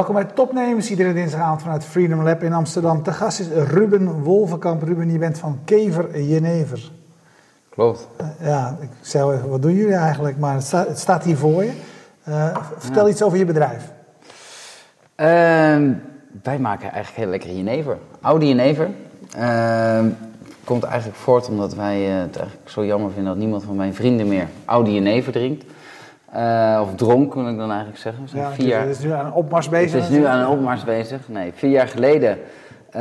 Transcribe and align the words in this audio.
Welkom 0.00 0.18
bij 0.18 0.32
Topnemers, 0.34 0.90
iedere 0.90 1.12
dinsdagavond 1.12 1.62
vanuit 1.62 1.84
Freedom 1.84 2.22
Lab 2.22 2.42
in 2.42 2.52
Amsterdam. 2.52 3.02
Te 3.02 3.12
gast 3.12 3.40
is 3.40 3.48
Ruben 3.48 4.22
Wolvenkamp. 4.22 4.82
Ruben, 4.82 5.12
je 5.12 5.18
bent 5.18 5.38
van 5.38 5.58
Kever 5.64 6.22
Jenever. 6.22 6.90
Klopt. 7.68 8.08
Uh, 8.20 8.26
ja, 8.40 8.76
ik 8.80 8.88
zei 9.00 9.32
even, 9.32 9.48
wat 9.48 9.62
doen 9.62 9.74
jullie 9.74 9.94
eigenlijk? 9.94 10.38
Maar 10.38 10.54
het, 10.54 10.64
sta, 10.64 10.86
het 10.86 10.98
staat 10.98 11.24
hier 11.24 11.36
voor 11.36 11.64
je. 11.64 11.72
Uh, 12.28 12.56
vertel 12.76 13.04
ja. 13.04 13.12
iets 13.12 13.22
over 13.22 13.38
je 13.38 13.44
bedrijf. 13.44 13.92
Uh, 15.16 15.26
wij 16.42 16.58
maken 16.58 16.92
eigenlijk 16.92 17.16
heel 17.16 17.28
lekker 17.28 17.50
jenever. 17.50 17.98
Oude 18.20 18.48
jenever. 18.48 18.90
Ehm, 19.36 20.08
komt 20.64 20.82
eigenlijk 20.82 21.18
voort 21.18 21.48
omdat 21.48 21.74
wij 21.74 22.00
het 22.00 22.36
eigenlijk 22.36 22.70
zo 22.70 22.84
jammer 22.84 23.10
vinden 23.10 23.32
dat 23.32 23.40
niemand 23.40 23.64
van 23.64 23.76
mijn 23.76 23.94
vrienden 23.94 24.28
meer 24.28 24.48
oude 24.64 24.92
jenever 24.92 25.32
drinkt. 25.32 25.64
Uh, 26.36 26.80
of 26.82 26.94
dronk, 26.94 27.34
moet 27.34 27.48
ik 27.48 27.56
dan 27.56 27.70
eigenlijk 27.70 27.98
zeggen. 27.98 28.28
Ja, 28.32 28.50
vier 28.50 28.66
jaar... 28.66 28.80
Het 28.80 28.90
is 28.90 29.04
nu 29.04 29.10
aan 29.10 29.26
een 29.26 29.32
opmars 29.32 29.68
bezig. 29.68 29.92
Het 30.00 30.10
is 30.10 30.16
nu 30.16 30.24
aan 30.24 30.40
een 30.40 30.48
opmars 30.48 30.84
bezig. 30.84 31.28
Nee, 31.28 31.52
vier 31.54 31.70
jaar 31.70 31.88
geleden 31.88 32.38
uh, 32.88 32.92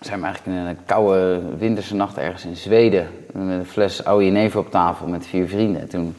zijn 0.00 0.20
we 0.20 0.24
eigenlijk 0.24 0.46
in 0.46 0.52
een 0.52 0.78
koude 0.86 1.40
winterse 1.58 1.94
nacht 1.94 2.18
ergens 2.18 2.44
in 2.44 2.56
Zweden. 2.56 3.08
Met 3.32 3.58
een 3.58 3.66
fles 3.66 4.04
oude 4.04 4.24
jenever 4.24 4.60
op 4.60 4.70
tafel 4.70 5.06
met 5.06 5.26
vier 5.26 5.48
vrienden. 5.48 5.80
En 5.80 5.88
toen, 5.88 6.16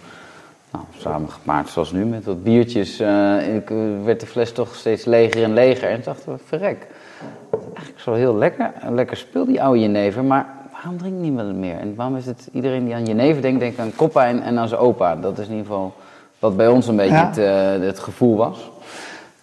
nou, 0.72 0.86
samen 0.98 1.30
gemaakt 1.30 1.70
zoals 1.70 1.92
nu, 1.92 2.06
met 2.06 2.26
wat 2.26 2.44
biertjes, 2.44 3.02
uh, 3.02 3.56
ik, 3.56 3.70
werd 4.04 4.20
de 4.20 4.26
fles 4.26 4.52
toch 4.52 4.76
steeds 4.76 5.06
leger 5.06 5.44
en 5.44 5.54
leger. 5.54 5.90
En 5.90 5.96
toen 5.96 6.14
dachten 6.14 6.32
we, 6.32 6.40
verrek. 6.46 6.88
Eigenlijk 7.52 8.00
zo 8.00 8.14
heel 8.14 8.36
lekker. 8.36 8.72
Lekker 8.90 9.18
speel 9.18 9.46
die 9.46 9.62
oude 9.62 9.80
jenever, 9.80 10.24
maar 10.24 10.57
waarom 10.88 11.06
drinkt 11.06 11.24
niemand 11.24 11.48
het 11.48 11.58
meer? 11.58 11.80
En 11.80 11.96
waarom 11.96 12.16
is 12.16 12.26
het 12.26 12.50
iedereen 12.54 12.86
die 12.86 12.96
aan 12.96 13.06
jenever 13.06 13.42
denkt, 13.42 13.60
denkt 13.60 13.80
aan 13.80 13.96
koppijn 13.96 14.42
en 14.42 14.58
aan 14.58 14.68
zijn 14.68 14.82
opa? 14.82 15.16
Dat 15.16 15.40
is 15.40 15.46
in 15.46 15.52
ieder 15.52 15.66
geval 15.66 15.94
wat 16.40 16.58
bij 16.58 16.68
ons 16.68 16.88
een 16.88 16.96
beetje 16.96 17.16
ja. 17.16 17.28
het, 17.28 17.38
uh, 17.38 17.88
het, 17.88 18.00
gevoel 18.00 18.38
was. 18.38 18.72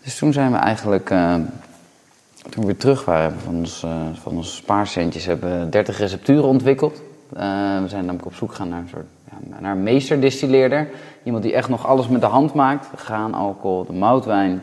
Dus 0.03 0.19
toen 0.19 0.33
zijn 0.33 0.53
we 0.53 0.59
eigenlijk, 0.59 1.11
uh, 1.11 1.35
toen 2.49 2.61
we 2.61 2.67
weer 2.67 2.77
terug 2.77 3.05
waren 3.05 3.33
van, 3.45 3.55
ons, 3.55 3.83
uh, 3.85 3.91
van 4.13 4.37
onze 4.37 4.51
spaarcentjes, 4.51 5.27
hebben 5.27 5.61
we 5.61 5.69
30 5.69 5.99
recepturen 5.99 6.45
ontwikkeld. 6.45 7.03
we 7.29 7.85
zijn 7.87 8.05
namelijk 8.05 8.27
op 8.27 8.35
zoek 8.35 8.51
gegaan 8.51 8.69
naar 8.69 8.81
een 8.81 8.89
soort 8.89 9.07
ja, 9.31 9.59
naar 9.61 9.73
een 9.73 9.83
meesterdistilleerder. 9.83 10.89
Iemand 11.23 11.43
die 11.43 11.53
echt 11.53 11.69
nog 11.69 11.87
alles 11.87 12.09
met 12.09 12.21
de 12.21 12.27
hand 12.27 12.55
maakt. 12.55 12.89
Graan, 12.97 13.35
alcohol, 13.35 13.85
de 13.85 13.93
moutwijn, 13.93 14.63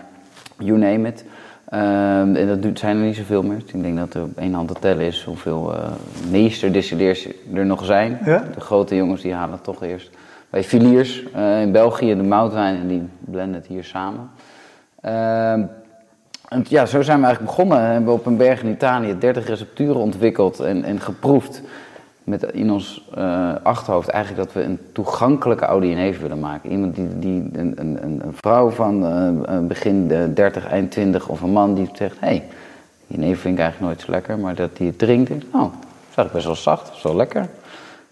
you 0.58 0.78
name 0.78 1.08
it. 1.08 1.26
Uh, 1.74 2.20
en 2.20 2.62
dat 2.62 2.80
zijn 2.80 2.98
er 2.98 3.04
niet 3.04 3.16
zoveel 3.16 3.44
meer. 3.44 3.58
Ik 3.58 3.84
denk 3.84 3.98
dat 3.98 4.14
er 4.14 4.24
op 4.24 4.38
één 4.38 4.54
hand 4.54 4.68
te 4.68 4.74
tellen 4.80 5.06
is 5.06 5.24
hoeveel 5.24 5.74
uh, 5.74 5.90
meesterdistilleers 6.30 7.28
er 7.54 7.66
nog 7.66 7.86
zijn. 7.86 8.20
Ja? 8.26 8.44
De 8.54 8.62
grote 8.62 8.96
jongens 8.96 9.22
die 9.22 9.34
halen 9.34 9.62
toch 9.62 9.84
eerst 9.84 10.10
bij 10.50 10.64
filiers 10.64 11.24
uh, 11.36 11.62
in 11.62 11.72
België 11.72 12.16
de 12.16 12.24
moutwijn 12.24 12.76
en 12.76 12.88
die 12.88 13.04
blenden 13.20 13.54
het 13.54 13.68
hier 13.68 13.84
samen. 13.84 14.30
Ehm, 15.02 15.64
en 16.48 16.66
ja, 16.68 16.86
zo 16.86 17.02
zijn 17.02 17.20
we 17.20 17.26
eigenlijk 17.26 17.56
begonnen. 17.56 17.78
We 17.78 17.94
hebben 17.94 18.14
op 18.14 18.26
een 18.26 18.38
berg 18.38 18.64
in 18.64 18.72
Italië 18.72 19.18
30 19.18 19.48
recepturen 19.48 20.02
ontwikkeld 20.02 20.60
en, 20.60 20.84
en 20.84 21.00
geproefd. 21.00 21.62
Met 22.32 22.44
in 22.44 22.72
ons 22.72 23.10
uh, 23.18 23.56
achterhoofd 23.64 24.10
eigenlijk 24.10 24.46
dat 24.46 24.54
we 24.54 24.70
een 24.70 24.80
toegankelijke 24.92 25.66
oude 25.66 26.18
willen 26.20 26.40
maken. 26.40 26.72
Iemand 26.72 26.96
die, 26.96 27.20
die 27.20 27.50
een, 27.54 27.74
een, 27.76 28.04
een 28.04 28.34
vrouw 28.34 28.70
van 28.70 29.06
uh, 29.50 29.60
begin 29.68 30.08
30, 30.34 30.68
eind 30.68 30.92
20 30.92 31.28
of 31.28 31.42
een 31.42 31.52
man 31.52 31.74
die 31.74 31.90
zegt: 31.94 32.20
hé, 32.20 32.28
hey, 32.28 32.48
jenever 33.08 33.38
vind 33.38 33.54
ik 33.58 33.62
eigenlijk 33.62 33.92
nooit 33.92 34.06
zo 34.06 34.12
lekker, 34.12 34.40
maar 34.40 34.56
dat 34.56 34.78
die 34.78 34.88
het 34.88 34.98
drinkt. 34.98 35.30
Oh, 35.32 35.40
dat 35.52 35.72
is 36.10 36.16
eigenlijk 36.16 36.34
best 36.34 36.46
wel 36.46 36.56
zacht, 36.56 36.86
dat 36.86 36.96
is 36.96 37.04
wel 37.04 37.16
lekker. 37.16 37.50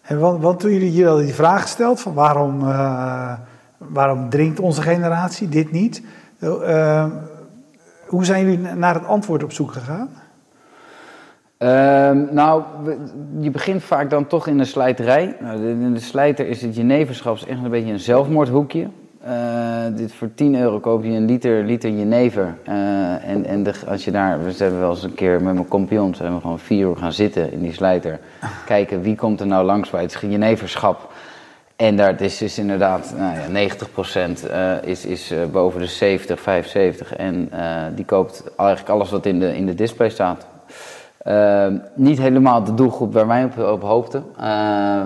En 0.01 0.19
want, 0.19 0.41
want 0.41 0.59
toen 0.59 0.71
jullie 0.71 0.89
hier 0.89 1.09
al 1.09 1.17
die 1.17 1.33
vraag 1.33 1.61
gesteld 1.61 2.01
van 2.01 2.13
waarom, 2.13 2.59
waarom 3.77 4.29
drinkt 4.29 4.59
onze 4.59 4.81
generatie 4.81 5.49
dit 5.49 5.71
niet? 5.71 6.01
hoe 8.07 8.25
zijn 8.25 8.45
jullie 8.45 8.73
naar 8.75 8.93
het 8.93 9.05
antwoord 9.05 9.43
op 9.43 9.51
zoek 9.51 9.71
gegaan? 9.71 10.09
Uh, 11.63 12.11
nou, 12.31 12.63
je 13.39 13.51
begint 13.51 13.83
vaak 13.83 14.09
dan 14.09 14.27
toch 14.27 14.47
in 14.47 14.57
de 14.57 14.65
slijterij. 14.65 15.35
Nou, 15.39 15.69
in 15.69 15.93
de 15.93 15.99
slijter 15.99 16.47
is 16.47 16.61
het 16.61 16.75
jeneverschap 16.75 17.37
echt 17.37 17.63
een 17.63 17.69
beetje 17.69 17.91
een 17.91 17.99
zelfmoordhoekje. 17.99 18.87
Uh, 19.27 19.85
dit 19.95 20.13
voor 20.13 20.29
10 20.35 20.55
euro 20.55 20.79
koop 20.79 21.03
je 21.03 21.09
een 21.09 21.25
liter, 21.25 21.63
liter 21.63 21.89
jenever. 21.89 22.55
Uh, 22.67 23.29
en 23.29 23.45
en 23.45 23.63
de, 23.63 23.73
als 23.87 24.05
je 24.05 24.11
daar, 24.11 24.43
we 24.43 24.53
hebben 24.57 24.79
wel 24.79 24.89
eens 24.89 25.03
een 25.03 25.13
keer 25.13 25.41
met 25.41 25.53
mijn 25.53 25.67
compagnon, 25.67 26.15
zijn 26.15 26.35
we 26.35 26.41
gewoon 26.41 26.59
vier 26.59 26.87
uur 26.87 26.95
gaan 26.95 27.13
zitten 27.13 27.51
in 27.51 27.61
die 27.61 27.73
slijter. 27.73 28.19
Kijken 28.65 29.01
wie 29.01 29.15
komt 29.15 29.39
er 29.39 29.47
nou 29.47 29.65
langs 29.65 29.89
bij 29.89 30.01
het 30.01 30.17
jeneverschap. 30.21 31.11
En 31.75 31.95
daar 31.95 32.21
is 32.21 32.37
dus 32.37 32.59
inderdaad, 32.59 33.13
nou 33.17 33.33
ja, 33.33 33.69
90% 34.39 34.49
uh, 34.51 34.89
is, 34.89 35.05
is 35.05 35.33
boven 35.51 35.79
de 35.79 35.87
70, 35.87 36.39
75. 36.39 37.15
En 37.15 37.49
die 37.95 38.05
koopt 38.05 38.43
eigenlijk 38.55 38.89
alles 38.89 39.09
wat 39.09 39.25
in 39.25 39.39
de, 39.39 39.55
in 39.55 39.65
de 39.65 39.75
display 39.75 40.09
staat. 40.09 40.47
Uh, 41.27 41.67
niet 41.93 42.17
helemaal 42.17 42.63
de 42.63 42.73
doelgroep 42.73 43.13
waar 43.13 43.27
wij 43.27 43.43
op, 43.43 43.57
op 43.57 43.81
hoopten. 43.81 44.23
Uh, 44.39 45.01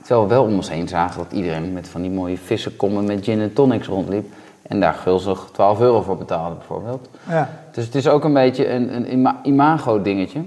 terwijl 0.00 0.22
we 0.22 0.34
wel 0.34 0.44
om 0.44 0.54
ons 0.54 0.70
heen 0.70 0.88
zagen 0.88 1.18
dat 1.22 1.32
iedereen 1.32 1.72
met 1.72 1.88
van 1.88 2.02
die 2.02 2.10
mooie 2.10 2.38
vissenkommen 2.38 3.04
met 3.04 3.24
gin 3.24 3.40
en 3.40 3.52
tonics 3.52 3.86
rondliep. 3.86 4.32
En 4.62 4.80
daar 4.80 4.94
gulzig 4.94 5.48
12 5.52 5.80
euro 5.80 6.02
voor 6.02 6.16
betaalde 6.16 6.54
bijvoorbeeld. 6.54 7.08
Ja. 7.28 7.48
Dus 7.70 7.84
het 7.84 7.94
is 7.94 8.08
ook 8.08 8.24
een 8.24 8.32
beetje 8.32 8.70
een, 8.70 8.96
een 8.96 9.12
ima 9.12 9.36
imago 9.42 10.02
dingetje. 10.02 10.38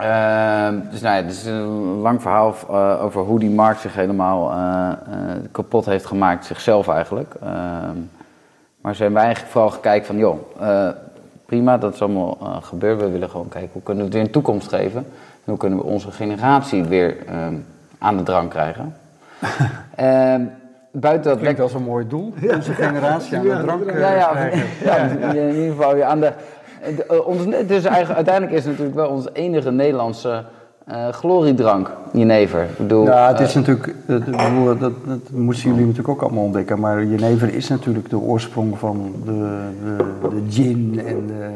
Uh, 0.00 0.68
dus 0.90 1.00
nou 1.00 1.16
ja, 1.16 1.22
het 1.22 1.30
is 1.30 1.44
een 1.44 2.00
lang 2.00 2.22
verhaal 2.22 2.54
uh, 2.70 3.04
over 3.04 3.22
hoe 3.22 3.38
die 3.38 3.50
markt 3.50 3.80
zich 3.80 3.94
helemaal 3.94 4.52
uh, 4.52 4.92
kapot 5.52 5.86
heeft 5.86 6.06
gemaakt, 6.06 6.44
zichzelf 6.44 6.88
eigenlijk. 6.88 7.34
Ehm, 7.42 7.96
maar 8.80 8.94
zijn 8.94 9.12
wij 9.12 9.22
eigenlijk 9.22 9.52
vooral 9.52 9.70
gekeken 9.70 10.06
van, 10.06 10.16
joh, 10.16 10.38
prima, 11.50 11.78
dat 11.78 11.94
is 11.94 12.02
allemaal 12.02 12.38
uh, 12.42 12.56
gebeurd. 12.60 13.00
We 13.00 13.10
willen 13.10 13.30
gewoon 13.30 13.48
kijken 13.48 13.70
hoe 13.72 13.82
kunnen 13.82 14.02
we 14.04 14.08
het 14.08 14.18
weer 14.18 14.26
een 14.26 14.32
toekomst 14.32 14.68
geven. 14.68 14.98
En 15.44 15.44
hoe 15.44 15.56
kunnen 15.56 15.78
we 15.78 15.84
onze 15.84 16.10
generatie 16.10 16.84
weer 16.84 17.16
um, 17.46 17.64
aan 17.98 18.16
de 18.16 18.22
drank 18.22 18.50
krijgen. 18.50 18.96
uh, 20.00 20.34
buiten 21.06 21.30
dat 21.30 21.38
klinkt 21.38 21.60
als 21.60 21.74
een 21.74 21.82
mooi 21.82 22.06
doel. 22.06 22.34
Onze 22.54 22.74
generatie 22.74 23.38
aan 23.38 23.42
de 23.42 23.60
drank 23.62 23.84
uh, 23.84 24.00
ja, 24.00 24.14
ja, 24.14 24.50
ja, 24.84 24.96
ja, 25.20 25.32
in 25.32 25.54
ieder 25.54 25.70
geval 25.70 25.96
ja, 25.96 26.06
aan 26.06 26.20
de... 26.20 26.32
de 26.96 27.24
ons, 27.24 27.44
het 27.44 27.70
is 27.70 27.84
eigenlijk, 27.84 28.16
uiteindelijk 28.16 28.56
is 28.56 28.64
het 28.64 28.70
natuurlijk 28.70 28.96
wel 28.96 29.08
onze 29.08 29.30
enige 29.32 29.70
Nederlandse 29.70 30.44
uh, 30.92 31.08
gloriedrank, 31.08 31.90
jenever. 32.12 32.62
Ik 32.62 32.76
bedoel, 32.76 33.04
ja, 33.04 33.28
het 33.28 33.40
is 33.40 33.48
uh, 33.48 33.54
natuurlijk, 33.56 33.94
dat, 34.06 34.26
dat, 34.26 34.80
dat, 34.80 34.92
dat, 35.06 35.30
moesten 35.32 35.70
jullie 35.70 35.86
natuurlijk 35.86 36.08
ook 36.08 36.22
allemaal 36.22 36.44
ontdekken, 36.44 36.80
maar 36.80 37.04
jenever 37.04 37.54
is 37.54 37.68
natuurlijk 37.68 38.10
de 38.10 38.18
oorsprong 38.18 38.78
van 38.78 39.14
de, 39.24 39.68
de, 39.84 40.28
de 40.28 40.42
gin 40.48 41.02
en 41.06 41.26
de... 41.26 41.48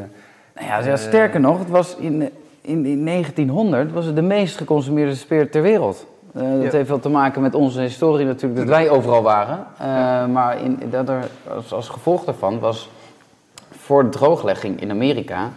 Nou 0.55 0.67
ja, 0.67 0.79
ja, 0.79 0.95
sterker 0.95 1.39
nog, 1.39 1.59
het 1.59 1.69
was 1.69 1.95
in, 1.95 2.21
in, 2.61 2.85
in 2.85 3.05
1900 3.05 3.91
was 3.91 4.05
het 4.05 4.15
de 4.15 4.21
meest 4.21 4.57
geconsumeerde 4.57 5.15
spirit 5.15 5.51
ter 5.51 5.61
wereld. 5.61 6.05
Uh, 6.35 6.41
dat 6.41 6.71
ja. 6.71 6.77
heeft 6.77 6.89
wel 6.89 6.99
te 6.99 7.09
maken 7.09 7.41
met 7.41 7.55
onze 7.55 7.81
historie 7.81 8.25
natuurlijk, 8.25 8.59
dat 8.59 8.69
wij 8.69 8.89
overal 8.89 9.21
waren. 9.21 9.65
Ja. 9.79 10.27
Maar 10.27 10.61
in, 10.61 10.79
dat 10.89 11.09
er, 11.09 11.27
als, 11.55 11.73
als 11.73 11.89
gevolg 11.89 12.23
daarvan 12.23 12.59
was 12.59 12.89
voor 13.71 14.03
de 14.03 14.09
drooglegging 14.09 14.81
in 14.81 14.91
Amerika... 14.91 15.49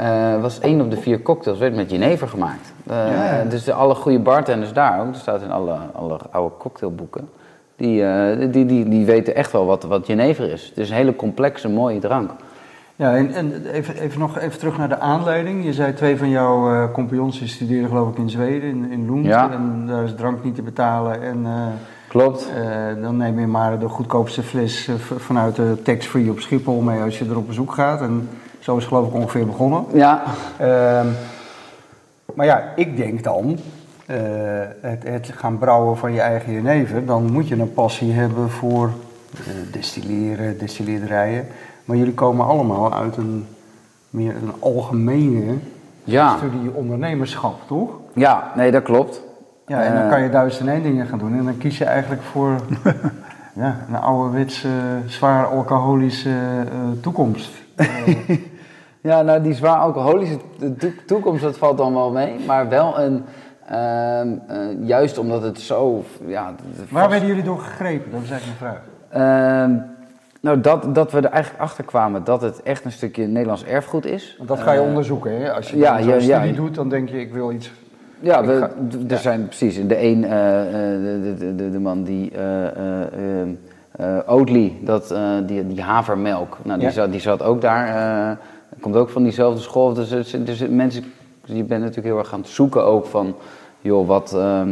Uh, 0.00 0.40
was 0.40 0.60
één 0.60 0.80
op 0.80 0.90
de 0.90 0.96
vier 0.96 1.22
cocktails 1.22 1.58
werd 1.58 1.74
met 1.74 1.90
jenever 1.90 2.28
gemaakt. 2.28 2.72
Uh, 2.90 2.96
ja. 2.96 3.44
Dus 3.44 3.64
de, 3.64 3.72
alle 3.72 3.94
goede 3.94 4.18
bartenders 4.18 4.72
daar 4.72 5.00
ook, 5.00 5.12
dat 5.12 5.20
staat 5.20 5.42
in 5.42 5.50
alle, 5.50 5.76
alle 5.92 6.18
oude 6.30 6.54
cocktailboeken, 6.58 7.28
die, 7.76 8.02
uh, 8.02 8.52
die, 8.52 8.66
die, 8.66 8.88
die 8.88 9.06
weten 9.06 9.34
echt 9.34 9.52
wel 9.52 9.66
wat, 9.66 9.82
wat 9.82 10.06
jenever 10.06 10.50
is. 10.52 10.68
Het 10.68 10.78
is 10.78 10.90
een 10.90 10.96
hele 10.96 11.16
complexe, 11.16 11.68
mooie 11.68 11.98
drank. 11.98 12.30
Ja, 12.96 13.16
en, 13.16 13.34
en 13.34 13.66
even, 13.72 13.96
even 13.96 14.20
nog 14.20 14.38
even 14.38 14.58
terug 14.58 14.78
naar 14.78 14.88
de 14.88 14.98
aanleiding. 14.98 15.64
Je 15.64 15.72
zei 15.72 15.94
twee 15.94 16.16
van 16.16 16.28
jouw 16.28 16.90
compagnons 16.90 17.38
die 17.38 17.48
studeerden 17.48 17.88
geloof 17.88 18.08
ik 18.10 18.18
in 18.18 18.30
Zweden, 18.30 18.68
in, 18.68 18.90
in 18.90 19.10
Lund. 19.10 19.26
Ja. 19.26 19.50
En 19.50 19.86
daar 19.86 20.04
is 20.04 20.14
drank 20.14 20.44
niet 20.44 20.54
te 20.54 20.62
betalen. 20.62 21.22
En, 21.22 21.46
Klopt. 22.08 22.48
dan 23.02 23.16
neem 23.16 23.40
je 23.40 23.46
maar 23.46 23.78
de 23.78 23.88
goedkoopste 23.88 24.42
fles 24.42 24.90
vanuit 25.16 25.56
de 25.56 25.82
tax-free 25.82 26.30
op 26.30 26.40
Schiphol 26.40 26.80
mee 26.80 27.00
als 27.00 27.18
je 27.18 27.24
er 27.24 27.36
op 27.36 27.46
bezoek 27.46 27.72
gaat. 27.72 28.00
En, 28.00 28.28
zo 28.60 28.76
is 28.76 28.82
het 28.82 28.92
geloof 28.92 29.08
ik 29.08 29.14
ongeveer 29.14 29.46
begonnen. 29.46 29.84
Ja. 29.92 30.22
Uh, 30.60 31.06
maar 32.34 32.46
ja, 32.46 32.72
ik 32.76 32.96
denk 32.96 33.24
dan, 33.24 33.58
uh, 34.10 34.16
het, 34.80 35.02
het, 35.02 35.30
gaan 35.36 35.58
brouwen 35.58 35.96
van 35.96 36.12
je 36.12 36.20
eigen 36.20 36.52
jenever, 36.52 37.06
dan 37.06 37.32
moet 37.32 37.48
je 37.48 37.54
een 37.54 37.72
passie 37.72 38.12
hebben 38.12 38.50
voor 38.50 38.90
uh, 39.32 39.72
destilleren, 39.72 40.58
destilleerderijen. 40.58 41.46
Maar 41.84 41.96
jullie 41.96 42.14
komen 42.14 42.46
allemaal 42.46 42.94
uit 42.94 43.16
een 43.16 43.46
meer 44.10 44.36
een 44.36 44.52
algemene 44.58 45.54
ja. 46.04 46.36
studie 46.36 46.74
ondernemerschap, 46.74 47.54
toch? 47.66 47.90
Ja, 48.14 48.52
nee, 48.56 48.70
dat 48.70 48.82
klopt. 48.82 49.22
Ja, 49.66 49.82
en 49.82 49.94
dan 49.94 50.08
kan 50.08 50.22
je 50.22 50.30
duizend 50.30 50.68
en 50.68 50.74
één 50.74 50.82
dingen 50.82 51.06
gaan 51.06 51.18
doen. 51.18 51.38
En 51.38 51.44
dan 51.44 51.58
kies 51.58 51.78
je 51.78 51.84
eigenlijk 51.84 52.22
voor 52.22 52.54
ja, 53.62 53.86
een 53.88 53.96
ouderwetse, 54.00 54.68
zwaar 55.06 55.46
alcoholische 55.46 56.30
toekomst. 57.00 57.50
ja, 59.00 59.22
nou 59.22 59.42
die 59.42 59.54
zwaar 59.54 59.76
alcoholische 59.78 60.36
toekomst, 61.06 61.42
dat 61.42 61.56
valt 61.58 61.78
dan 61.78 61.94
wel 61.94 62.10
mee. 62.10 62.34
Maar 62.46 62.68
wel 62.68 63.00
een, 63.00 63.24
uh, 63.72 64.20
uh, 64.24 64.86
juist 64.88 65.18
omdat 65.18 65.42
het 65.42 65.60
zo... 65.60 66.04
Ja, 66.26 66.54
Waar 66.90 67.08
werden 67.08 67.28
jullie 67.28 67.42
door 67.42 67.58
gegrepen? 67.58 68.10
Dat 68.12 68.20
is 68.22 68.30
eigenlijk 68.30 68.60
mijn 68.60 68.74
vraag. 69.10 69.70
Uh, 69.70 69.76
nou, 70.40 70.60
dat, 70.60 70.94
dat 70.94 71.12
we 71.12 71.18
er 71.20 71.30
eigenlijk 71.30 71.62
achter 71.62 71.84
kwamen 71.84 72.24
dat 72.24 72.42
het 72.42 72.62
echt 72.62 72.84
een 72.84 72.92
stukje 72.92 73.26
Nederlands 73.26 73.64
erfgoed 73.64 74.06
is. 74.06 74.34
Want 74.36 74.48
dat 74.48 74.60
ga 74.60 74.72
je 74.72 74.78
Eh, 74.80 74.86
onderzoeken, 74.86 75.40
hè? 75.40 75.52
Als 75.52 75.70
je 75.70 75.76
ja, 75.76 75.98
zo'n 76.02 76.08
ja, 76.08 76.14
ja. 76.14 76.20
studie 76.38 76.54
doet, 76.54 76.74
dan 76.74 76.88
denk 76.88 77.08
je, 77.08 77.20
ik 77.20 77.32
wil 77.32 77.52
iets... 77.52 77.70
Ja, 78.20 78.44
we, 78.44 78.56
ga- 78.58 78.70
er 79.08 79.18
zijn 79.18 79.44
precies. 79.46 79.86
De 79.86 80.02
een, 80.02 80.24
eh, 80.24 80.60
eh, 80.60 81.02
de, 81.22 81.34
de, 81.38 81.54
de, 81.54 81.70
de 81.70 81.78
man 81.78 82.02
die. 82.02 82.30
eh 82.30 82.66
eh, 82.66 83.02
eh, 83.42 83.48
eh, 83.96 84.18
Oatly, 84.26 84.78
dat, 84.82 85.10
eh, 85.10 85.20
die, 85.46 85.66
die 85.66 85.82
havermelk, 85.82 86.56
nou, 86.62 86.78
die, 86.80 86.90
zat, 86.90 87.10
die 87.10 87.20
zat 87.20 87.42
ook 87.42 87.60
daar. 87.60 88.38
Eh, 88.70 88.80
komt 88.80 88.96
ook 88.96 89.10
van 89.10 89.22
diezelfde 89.22 89.60
school. 89.60 89.92
Dus, 89.92 90.10
er 90.10 90.62
er 90.62 90.70
mensen, 90.70 91.12
je 91.44 91.64
bent 91.64 91.80
natuurlijk 91.80 92.06
heel 92.06 92.18
erg 92.18 92.32
aan 92.32 92.40
het 92.40 92.48
zoeken 92.48 92.84
ook 92.84 93.06
van. 93.06 93.34
joh, 93.80 94.06
wat. 94.06 94.32
ehm, 94.34 94.68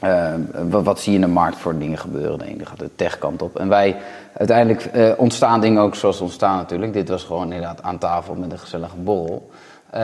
eh, 0.00 0.32
wat, 0.70 0.84
wat 0.84 1.00
zie 1.00 1.12
je 1.12 1.18
in 1.18 1.24
de 1.24 1.30
markt 1.32 1.56
voor 1.56 1.78
dingen 1.78 1.98
gebeuren? 1.98 2.38
De 2.38 2.44
ene 2.46 2.66
gaat 2.66 2.78
de 2.78 2.90
techkant 2.96 3.42
op. 3.42 3.56
En 3.56 3.68
wij, 3.68 3.96
uiteindelijk 4.32 4.84
eh, 4.84 5.10
ontstaan 5.16 5.60
dingen 5.60 5.82
ook 5.82 5.94
zoals 5.94 6.16
ze 6.16 6.22
ontstaan 6.22 6.56
natuurlijk. 6.56 6.92
Dit 6.92 7.08
was 7.08 7.24
gewoon 7.24 7.44
inderdaad 7.44 7.82
aan 7.82 7.98
tafel 7.98 8.34
met 8.34 8.52
een 8.52 8.58
gezellige 8.58 8.96
borrel. 8.96 9.50
Ehm, 9.90 10.02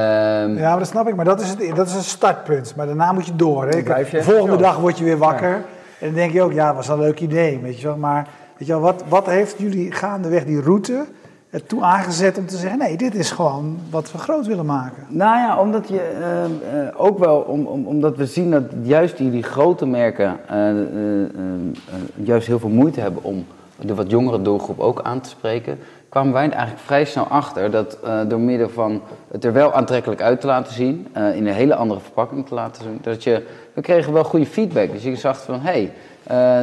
Ja, 0.57 0.69
maar 0.71 0.79
dat 0.79 0.89
snap 0.89 1.09
ik. 1.09 1.17
Maar 1.17 1.25
dat 1.25 1.41
is, 1.41 1.49
het, 1.49 1.77
dat 1.77 1.87
is 1.87 1.95
een 1.95 2.03
startpunt. 2.03 2.73
Maar 2.77 2.87
daarna 2.87 3.13
moet 3.13 3.27
je 3.27 3.37
door. 3.37 3.67
Hè. 3.67 3.77
Je- 3.77 3.83
Volgende 4.23 4.57
dag 4.57 4.77
word 4.79 4.99
je 4.99 5.05
weer 5.05 5.19
wakker. 5.19 5.53
En 6.01 6.07
dan 6.07 6.15
denk 6.15 6.33
je 6.33 6.43
ook, 6.43 6.53
ja, 6.53 6.67
dat 6.67 6.77
was 6.77 6.89
een 6.89 6.99
leuk 6.99 7.21
idee. 7.21 7.59
Weet 7.59 7.81
je 7.81 7.87
wel. 7.87 7.97
Maar 7.97 8.27
weet 8.59 8.67
je 8.69 8.73
wel, 8.73 8.83
wat, 8.83 9.05
wat 9.09 9.27
heeft 9.27 9.55
jullie 9.59 9.93
gaandeweg 9.93 10.45
die 10.45 10.61
route 10.61 11.05
ertoe 11.51 11.83
aangezet 11.83 12.39
om 12.39 12.47
te 12.47 12.57
zeggen... 12.57 12.79
nee, 12.79 12.97
dit 12.97 13.15
is 13.15 13.31
gewoon 13.31 13.79
wat 13.91 14.13
we 14.13 14.19
groot 14.19 14.47
willen 14.47 14.67
maken. 14.67 15.07
Nou 15.09 15.39
ja, 15.39 15.61
omdat 15.61 15.89
je 15.89 16.01
ehm, 16.01 16.77
eh, 16.77 17.01
ook 17.01 17.19
wel, 17.19 17.37
om, 17.37 17.67
om, 17.67 17.87
omdat 17.87 18.17
we 18.17 18.27
zien 18.27 18.51
dat 18.51 18.63
juist 18.83 19.17
die, 19.17 19.31
die 19.31 19.43
grote 19.43 19.87
merken 19.87 20.37
eh, 20.49 20.71
eh, 20.71 20.77
eh, 20.77 21.23
eh, 21.23 22.27
juist 22.27 22.47
heel 22.47 22.59
veel 22.59 22.69
moeite 22.69 23.01
hebben 23.01 23.23
om 23.23 23.47
de 23.81 23.95
wat 23.95 24.11
jongere 24.11 24.43
doelgroep 24.43 24.79
ook 24.79 25.03
aan 25.03 25.21
te 25.21 25.29
spreken, 25.29 25.79
kwamen 26.09 26.33
wij 26.33 26.51
eigenlijk 26.51 26.81
vrij 26.81 27.05
snel 27.05 27.25
achter 27.25 27.71
dat 27.71 27.99
eh, 28.05 28.21
door 28.29 28.41
middel 28.41 28.69
van 28.69 29.03
het 29.31 29.45
er 29.45 29.53
wel 29.53 29.73
aantrekkelijk 29.73 30.23
uit 30.23 30.41
te 30.41 30.47
laten 30.47 30.73
zien, 30.73 31.07
eh, 31.13 31.37
in 31.37 31.47
een 31.47 31.55
hele 31.55 31.75
andere 31.75 32.01
verpakking 32.01 32.47
te 32.47 32.55
laten 32.55 32.83
zien, 32.83 32.99
dat 33.03 33.23
je, 33.23 33.43
we 33.73 33.81
kregen 33.81 34.13
wel 34.13 34.25
goede 34.25 34.47
feedback. 34.47 34.93
Dus 34.93 35.03
je 35.03 35.17
zag 35.17 35.43
van, 35.43 35.61
hé, 35.61 35.71
hey, 35.71 35.93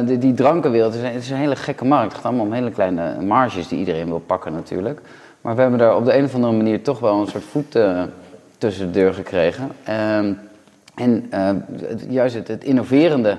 eh, 0.00 0.06
die, 0.06 0.18
die 0.18 0.34
drankenwereld, 0.34 0.94
is, 0.94 1.00
een, 1.00 1.12
het 1.12 1.22
is 1.22 1.30
een 1.30 1.36
hele 1.36 1.56
gekke 1.56 1.84
markt. 1.84 2.04
Het 2.04 2.14
gaat 2.14 2.24
allemaal 2.24 2.46
om 2.46 2.52
hele 2.52 2.70
kleine 2.70 3.20
marges 3.20 3.68
die 3.68 3.78
iedereen 3.78 4.06
wil 4.06 4.22
pakken 4.26 4.52
natuurlijk. 4.52 5.00
Maar 5.40 5.54
we 5.54 5.60
hebben 5.60 5.78
daar 5.78 5.96
op 5.96 6.04
de 6.04 6.16
een 6.16 6.24
of 6.24 6.34
andere 6.34 6.52
manier 6.52 6.82
toch 6.82 6.98
wel 6.98 7.20
een 7.20 7.26
soort 7.26 7.44
voet 7.44 7.78
tussen 8.58 8.86
de 8.86 8.92
deur 8.92 9.14
gekregen. 9.14 9.70
Ehm, 9.84 10.32
en 10.94 11.30
juist 12.08 12.34
het, 12.34 12.48
het 12.48 12.64
innoverende 12.64 13.36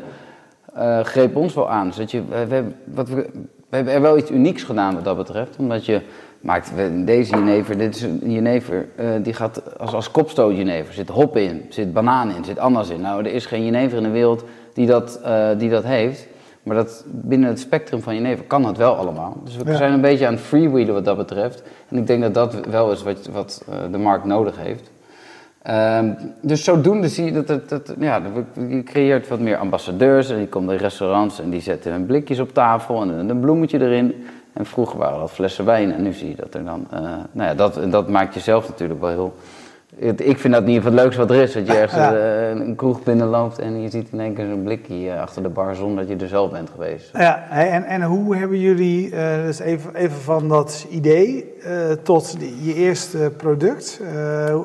greep 1.04 1.36
ons 1.36 1.54
wel 1.54 1.70
aan. 1.70 1.94
Zodat 1.94 2.12
je, 2.12 2.24
we, 2.26 2.48
we 2.48 2.64
wat 2.84 3.10
we, 3.10 3.30
we 3.70 3.76
hebben 3.76 3.94
er 3.94 4.02
wel 4.02 4.18
iets 4.18 4.32
unieks 4.32 4.64
gedaan 4.64 4.94
wat 4.96 5.04
dat 5.04 5.18
betreft. 5.18 5.56
Omdat 5.58 5.86
je 5.86 6.02
maakt 6.42 6.72
deze 7.06 7.32
jenever, 7.36 7.78
dit 7.78 7.96
is 7.96 8.02
een 8.02 8.32
jenever, 8.32 8.88
eh, 8.96 9.06
die 9.22 9.34
gaat 9.34 9.80
als, 9.80 9.94
als 9.94 10.12
kopstoot 10.12 10.56
jenever. 10.58 10.88
Er 10.88 10.94
zit 10.94 11.10
hop 11.10 11.38
in, 11.38 11.50
er 11.68 11.74
zit 11.74 11.94
banaan 11.94 12.30
in, 12.36 12.44
zit 12.46 12.60
ananas 12.60 12.90
in. 12.90 13.02
Nou, 13.02 13.26
er 13.26 13.34
is 13.34 13.46
geen 13.46 13.66
jenever 13.66 13.98
in 13.98 14.04
de 14.04 14.10
wereld 14.10 14.44
die 14.74 14.86
dat, 14.88 15.20
eh, 15.24 15.48
die 15.58 15.70
dat 15.70 15.84
heeft. 15.84 16.28
Maar 16.64 16.76
dat, 16.76 17.04
binnen 17.08 17.50
het 17.50 17.60
spectrum 17.60 18.02
van 18.02 18.16
jenever 18.16 18.44
kan 18.46 18.64
dat 18.64 18.78
wel 18.78 18.96
allemaal. 18.96 19.38
Dus 19.44 19.58
we 19.58 19.72
Ja. 19.72 19.76
zijn 19.78 19.94
een 19.94 20.02
beetje 20.02 20.28
aan 20.28 20.34
het 20.34 20.42
freewheelen 20.42 20.94
wat 20.94 21.06
dat 21.06 21.18
betreft. 21.18 21.64
En 21.90 21.98
ik 21.98 22.08
denk 22.08 22.22
dat 22.22 22.34
dat 22.34 22.66
wel 22.70 22.92
is 22.92 23.04
wat, 23.04 23.30
wat 23.32 23.64
eh, 23.70 23.76
de 23.92 23.98
markt 23.98 24.26
nodig 24.26 24.58
heeft. 24.58 24.92
Ehm, 25.68 26.14
dus 26.42 26.64
zodoende 26.64 27.10
zie 27.10 27.26
je 27.26 27.44
dat, 27.44 27.48
het, 27.48 27.94
ja, 28.00 28.22
je 28.70 28.84
creëert 28.84 29.28
wat 29.28 29.40
meer 29.40 29.58
ambassadeurs 29.58 30.30
en 30.30 30.38
die 30.38 30.48
komen 30.48 30.74
in 30.74 30.80
restaurants 30.80 31.40
en 31.40 31.50
die 31.50 31.62
zetten 31.62 31.92
hun 31.92 32.06
blikjes 32.06 32.40
op 32.40 32.54
tafel 32.54 33.02
en 33.02 33.30
een, 33.30 33.40
bloemetje 33.40 33.80
erin. 33.82 34.26
En 34.54 34.66
vroeger 34.66 34.98
waren 34.98 35.20
dat 35.20 35.32
flessen 35.32 35.66
wijn 35.66 35.92
en 35.92 36.04
nu 36.04 36.14
zie 36.14 36.30
je 36.30 36.36
dat 36.36 36.54
er 36.54 36.64
dan, 36.64 36.88
eh, 36.92 37.00
nou 37.32 37.50
ja, 37.50 37.54
dat, 37.54 37.80
dat 37.92 38.10
maakt 38.10 38.34
jezelf 38.34 38.68
natuurlijk 38.68 39.00
wel 39.00 39.10
heel... 39.10 39.36
het- 40.00 40.26
Ik 40.26 40.38
vind 40.38 40.54
dat 40.54 40.66
niet 40.66 40.82
van 40.82 40.92
het 40.92 41.02
leukste 41.02 41.22
wat 41.22 41.30
er 41.32 41.42
is, 41.42 41.54
dat 41.54 41.68
je 41.68 41.74
ergens 41.84 42.02
Ja. 42.02 42.16
eh, 42.16 42.50
een 42.50 42.76
kroeg 42.76 43.04
binnenloopt 43.04 43.60
en 43.60 43.82
je 43.82 43.90
ziet 43.90 44.08
in 44.12 44.20
één 44.20 44.34
keer 44.34 44.46
zo'n 44.50 44.64
blikje 44.64 45.20
achter 45.20 45.44
de 45.44 45.50
bar 45.50 45.76
zonder 45.76 46.08
dat 46.08 46.18
je 46.18 46.24
er 46.24 46.30
zelf 46.30 46.52
bent 46.52 46.70
geweest. 46.70 47.10
Ja, 47.18 47.50
en, 47.50 47.84
en 47.84 48.02
hoe 48.04 48.36
hebben 48.36 48.60
jullie, 48.60 49.10
dus 49.46 49.60
even, 49.60 49.96
even 49.96 50.18
van 50.22 50.48
dat 50.50 50.86
idee 50.90 51.54
eh, 51.64 51.72
tot 52.04 52.36
je 52.62 52.74
eerste 52.74 53.32
product, 53.38 54.02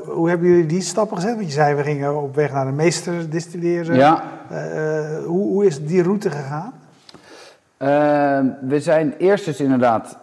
hoe- 0.07 0.29
hebben 0.29 0.49
jullie 0.49 0.67
die 0.67 0.81
stappen 0.83 1.17
gezet? 1.17 1.35
Want 1.35 1.47
je 1.47 1.53
zei, 1.53 1.75
we 1.75 1.83
gingen 1.83 2.23
op 2.23 2.35
weg 2.35 2.53
naar 2.53 2.67
de 2.67 2.73
meester 2.73 3.31
distilleren. 3.31 3.97
Ja, 3.97 4.23
hoe, 5.27 5.47
hoe 5.49 5.67
is 5.67 5.85
die 5.87 6.03
route 6.03 6.31
gegaan? 6.31 6.73
We 8.69 8.81
zijn 8.81 9.15
eerst 9.19 9.45
dus 9.45 9.61
inderdaad 9.61 10.19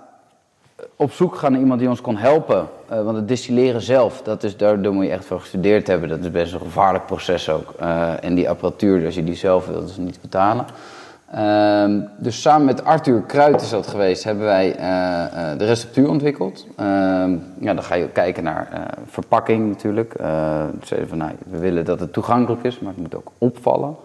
op 1.02 1.12
zoek 1.12 1.34
gegaan 1.34 1.52
naar 1.52 1.62
iemand 1.62 1.80
die 1.80 1.90
ons 1.90 2.02
kon 2.02 2.18
helpen. 2.18 2.68
Eh, 2.88 3.04
want 3.04 3.16
het 3.16 3.28
distilleren 3.28 3.82
zelf, 3.82 4.22
dat 4.22 4.44
is, 4.44 4.58
daar, 4.58 4.94
moet 4.94 5.06
je 5.06 5.12
echt 5.12 5.26
voor 5.26 5.40
gestudeerd 5.40 5.88
hebben. 5.88 6.10
Dat 6.10 6.20
is 6.20 6.32
best 6.32 6.54
een 6.54 6.60
gevaarlijk 6.60 7.06
proces 7.06 7.50
ook. 7.50 7.74
Eh, 7.80 8.24
en 8.24 8.36
die 8.36 8.50
apparatuur, 8.50 9.06
als 9.06 9.16
je 9.16 9.24
die 9.24 9.36
zelf 9.36 9.68
wilt, 9.68 9.90
is 9.90 9.98
niet 9.98 10.22
betalen. 10.22 10.66
Ehm, 11.32 12.00
dus 12.18 12.42
samen 12.42 12.66
met 12.66 12.86
Arthur 12.86 13.22
Kruid 13.22 13.62
is 13.62 13.70
dat 13.70 13.88
geweest, 13.88 14.24
hebben 14.24 14.46
wij 14.46 14.76
eh, 14.76 15.58
de 15.58 15.66
receptuur 15.66 16.10
ontwikkeld. 16.10 16.68
Ehm, 16.76 17.36
ja, 17.60 17.74
dan 17.74 17.84
ga 17.84 17.96
je 17.96 18.10
kijken 18.10 18.44
naar 18.44 18.88
verpakking 19.06 19.68
natuurlijk. 19.68 20.14
Zeiden 20.84 21.10
van, 21.10 21.18
nou, 21.18 21.32
we 21.50 21.58
willen 21.58 21.86
dat 21.86 22.00
het 22.00 22.14
toegankelijk 22.14 22.64
is, 22.64 22.80
maar 22.80 22.92
het 22.92 23.02
moet 23.02 23.16
ook 23.16 23.32
opvallen. 23.38 23.96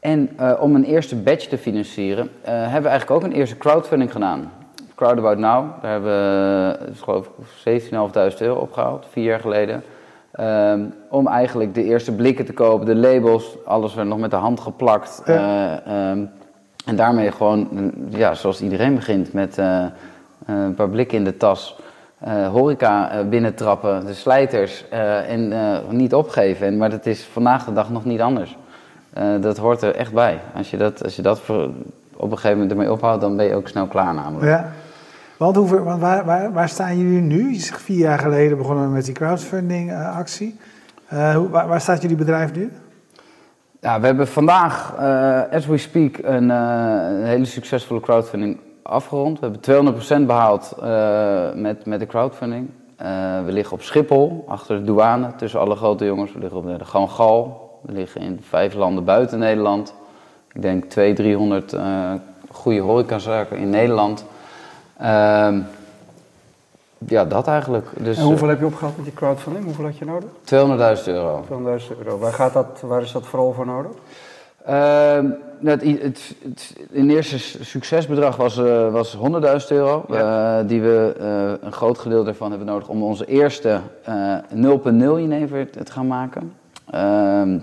En 0.00 0.30
om 0.60 0.74
een 0.74 0.84
eerste 0.84 1.16
batch 1.16 1.46
te 1.46 1.58
financieren, 1.58 2.30
hebben 2.42 2.82
we 2.82 2.88
eigenlijk 2.88 3.10
ook 3.10 3.22
een 3.22 3.38
eerste 3.38 3.58
crowdfunding 3.58 4.12
gedaan. 4.12 4.50
Crowd 5.02 5.18
About 5.18 5.38
Now, 5.38 5.64
daar 5.80 5.90
hebben 5.90 6.10
we 6.10 6.76
eh, 6.80 7.02
geloof 7.02 7.30
ik 7.64 7.82
17.500 8.32 8.38
euro 8.38 8.54
opgehaald, 8.60 9.06
vier 9.10 9.24
jaar 9.24 9.40
geleden. 9.40 9.82
Ehm, 10.32 10.80
om 11.08 11.26
eigenlijk 11.26 11.74
de 11.74 11.84
eerste 11.84 12.12
blikken 12.14 12.44
te 12.44 12.52
kopen, 12.52 12.86
de 12.86 12.94
labels, 12.96 13.56
alles 13.64 13.94
werd 13.94 14.08
nog 14.08 14.18
met 14.18 14.30
de 14.30 14.36
hand 14.36 14.60
geplakt. 14.60 15.22
Ja. 15.26 15.32
Eh, 15.84 16.10
ehm, 16.10 16.24
en 16.86 16.96
daarmee 16.96 17.32
gewoon, 17.32 17.68
mm, 17.70 17.92
ja, 18.08 18.34
zoals 18.34 18.60
iedereen 18.62 18.94
begint, 18.94 19.32
met 19.32 19.58
eh, 19.58 19.84
een 20.46 20.74
paar 20.74 20.88
blikken 20.88 21.18
in 21.18 21.24
de 21.24 21.36
tas. 21.36 21.76
eh, 22.18 22.48
horeca 22.48 23.10
eh, 23.10 23.24
binnentrappen, 23.28 24.06
de 24.06 24.14
slijters 24.14 24.84
eh, 24.90 25.30
en 25.30 25.52
eh, 25.52 25.78
niet 25.90 26.14
opgeven. 26.14 26.66
En, 26.66 26.76
maar 26.76 26.90
dat 26.90 27.06
is 27.06 27.24
vandaag 27.24 27.64
de 27.64 27.72
dag 27.72 27.90
nog 27.90 28.04
niet 28.04 28.20
anders. 28.20 28.56
Eh, 29.12 29.24
dat 29.40 29.56
hoort 29.56 29.82
er 29.82 29.94
echt 29.94 30.12
bij. 30.12 30.38
Als 30.56 30.70
je 30.70 30.76
dat, 30.76 31.04
als 31.04 31.16
je 31.16 31.22
dat 31.22 31.40
voor, 31.40 31.62
op 32.16 32.30
een 32.30 32.36
gegeven 32.36 32.52
moment 32.52 32.70
ermee 32.70 32.92
ophoudt, 32.92 33.20
dan 33.20 33.36
ben 33.36 33.46
je 33.46 33.54
ook 33.54 33.68
snel 33.68 33.86
klaar 33.86 34.14
namelijk. 34.14 34.50
Ja. 34.50 34.72
Want, 35.42 35.56
hoeveel, 35.56 35.82
want 35.82 36.00
waar, 36.00 36.52
waar, 36.52 36.68
staan 36.68 36.98
jullie 36.98 37.20
nu? 37.20 37.52
Je 37.52 37.60
zegt 37.60 37.82
vier 37.82 37.98
jaar 37.98 38.18
geleden 38.18 38.58
begonnen 38.58 38.92
met 38.92 39.04
die 39.04 39.14
crowdfunding 39.14 39.90
eh, 39.90 40.16
actie. 40.16 40.58
Eh, 41.06 41.34
hoe- 41.34 41.48
waar, 41.48 41.68
waar 41.68 41.80
staat 41.80 42.02
jullie 42.02 42.16
bedrijf 42.16 42.54
nu? 42.54 42.72
Ja, 43.80 44.00
we 44.00 44.06
hebben 44.06 44.28
vandaag, 44.28 44.94
eh, 44.98 45.56
as 45.56 45.66
we 45.66 45.76
speak, 45.76 46.18
een, 46.22 46.50
hele 47.24 47.44
succesvolle 47.44 48.00
crowdfunding 48.00 48.58
afgerond. 48.82 49.40
We 49.40 49.46
hebben 49.46 49.60
200% 49.60 50.26
behaald 50.26 50.74
eh, 50.82 51.52
met, 51.54 51.86
met 51.86 52.00
de 52.00 52.06
crowdfunding. 52.06 52.68
We 53.44 53.52
liggen 53.52 53.72
op 53.72 53.82
Schiphol, 53.82 54.44
achter 54.48 54.76
de 54.78 54.84
douane, 54.84 55.34
tussen 55.36 55.60
alle 55.60 55.76
grote 55.76 56.04
jongens. 56.04 56.32
We 56.32 56.38
liggen 56.38 56.58
op 56.58 56.66
de, 56.66 56.84
Gewoon 56.84 57.08
Gal. 57.10 57.70
We 57.82 57.92
liggen 57.92 58.20
in 58.20 58.40
vijf 58.48 58.74
landen 58.74 59.04
buiten 59.04 59.38
Nederland. 59.38 59.94
Ik 60.52 60.62
denk 60.62 60.84
200, 60.84 61.16
300 61.16 61.72
eh 61.72 62.12
goede 62.50 62.80
horecazaken 62.80 63.56
in 63.58 63.70
Nederland. 63.70 64.24
Ehm, 65.02 65.60
ja, 67.06 67.24
dat 67.24 67.48
eigenlijk. 67.48 67.86
Dus 67.98 68.16
En 68.18 68.22
hoeveel 68.24 68.48
heb 68.48 68.58
je 68.58 68.66
opgehaald 68.66 68.96
met 68.96 69.04
die 69.04 69.14
crowdfunding? 69.14 69.64
Hoeveel 69.64 69.84
had 69.84 69.98
je 69.98 70.04
nodig? 70.04 70.28
eh, 70.44 70.98
200.000 70.98 71.04
euro. 71.06 71.44
200.000 71.44 71.98
euro. 71.98 72.18
Waar, 72.18 72.32
gaat 72.32 72.52
dat, 72.52 72.80
waar 72.86 73.02
is 73.02 73.12
dat 73.12 73.26
vooral 73.26 73.52
voor 73.52 73.66
nodig? 73.66 73.90
Ehm, 74.66 75.26
nou, 75.58 75.78
het, 75.88 76.02
het, 76.02 76.34
het, 76.42 76.74
in 76.90 77.10
eerste 77.10 77.38
succesbedrag 77.64 78.36
was, 78.36 78.58
eh, 78.58 78.92
was 78.92 79.16
100.000 79.16 79.68
euro. 79.68 80.04
eh, 80.10 80.58
die 80.66 80.80
we 80.82 81.14
eh, 81.20 81.66
een 81.66 81.72
groot 81.72 81.98
gedeelte 81.98 82.28
ervan 82.28 82.50
hebben 82.50 82.68
nodig 82.68 82.88
om 82.88 83.02
onze 83.02 83.24
eerste 83.26 83.80
eh 84.04 84.36
0.0 84.54 85.18
jenever 85.20 85.70
te 85.70 85.82
te 85.82 85.92
gaan 85.92 86.06
maken. 86.06 86.52
Ehm, 86.90 87.58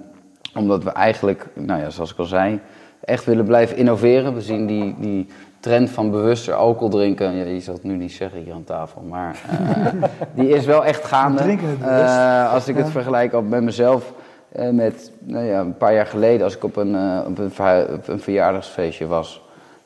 omdat 0.56 0.84
we 0.84 0.90
eigenlijk, 0.90 1.48
nou 1.54 1.82
ja, 1.82 1.90
zoals 1.90 2.12
ik 2.12 2.18
al 2.18 2.26
zei, 2.26 2.60
echt 3.04 3.26
willen 3.26 3.46
blijven 3.46 3.78
innoveren. 3.78 4.34
We 4.34 4.42
zien 4.42 4.66
die, 4.66 4.96
die 5.00 5.28
trend 5.60 5.90
van 5.90 6.12
bewuster 6.12 6.54
alcohol 6.54 6.90
drinken. 6.90 7.36
Ja, 7.36 7.44
je 7.44 7.60
zal 7.60 7.74
het 7.74 7.84
nu 7.84 7.96
niet 7.96 8.12
zeggen 8.12 8.40
hier 8.40 8.54
aan 8.54 8.64
tafel, 8.64 9.02
maar 9.02 9.42
eh, 9.50 9.86
die 10.44 10.50
is 10.50 10.66
wel 10.66 10.86
echt 10.86 11.06
gaande. 11.06 11.58
Eh, 11.82 12.54
als 12.54 12.68
ik 12.68 12.76
het 12.78 12.90
vergelijk 12.90 13.34
ook 13.34 13.48
met 13.48 13.64
mezelf, 13.64 14.14
eh, 14.52 14.70
met 14.70 15.12
nou 15.20 15.46
ja, 15.46 15.60
een 15.60 15.78
paar 15.78 15.94
jaar 15.94 16.06
geleden, 16.06 16.44
als 16.44 16.56
ik 16.56 16.64
op 16.64 16.76
een, 16.76 16.96
op 17.28 17.38
een, 17.38 17.52
op 17.94 18.08
een 18.08 18.20
verjaardagsfeestje 18.20 19.08
was, 19.08 19.42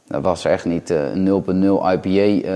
dan 0.07 0.21
was 0.21 0.45
er 0.45 0.51
echt 0.51 0.65
niet 0.65 0.89
eh, 0.89 1.13
een 1.13 1.43
0.0 1.43 2.05
IPA 2.05 2.49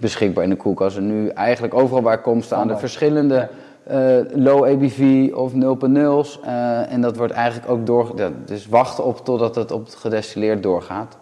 beschikbaar 0.00 0.44
in 0.44 0.50
de 0.50 0.56
koelkast. 0.56 0.96
En 0.96 1.06
nu 1.06 1.28
eigenlijk 1.28 1.74
overal 1.74 2.02
waar 2.02 2.14
ik 2.14 2.22
kom 2.22 2.42
staan 2.42 2.58
Standaard. 2.58 2.80
verschillende 2.80 3.48
low 4.34 4.64
ABV 4.64 5.30
of 5.34 5.52
0.0's. 5.52 6.40
eh, 6.40 6.92
en 6.92 7.00
dat 7.00 7.16
wordt 7.16 7.32
eigenlijk 7.32 7.70
ook 7.70 7.86
door. 7.86 8.12
ja, 8.16 8.30
dus 8.44 8.66
wachten 8.68 9.04
op 9.04 9.24
totdat 9.24 9.54
het 9.54 9.70
op 9.70 9.84
het 9.84 9.94
gedestilleerd 9.94 10.62
doorgaat. 10.62 11.16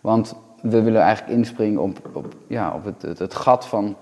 Want 0.00 0.34
we 0.62 0.82
willen 0.82 1.00
eigenlijk 1.00 1.38
inspringen 1.38 1.80
op, 1.80 1.98
op, 2.12 2.34
ja, 2.46 2.72
op 2.74 2.84
het, 2.84 3.18
het, 3.18 3.34
gat 3.34 3.66
van 3.66 3.96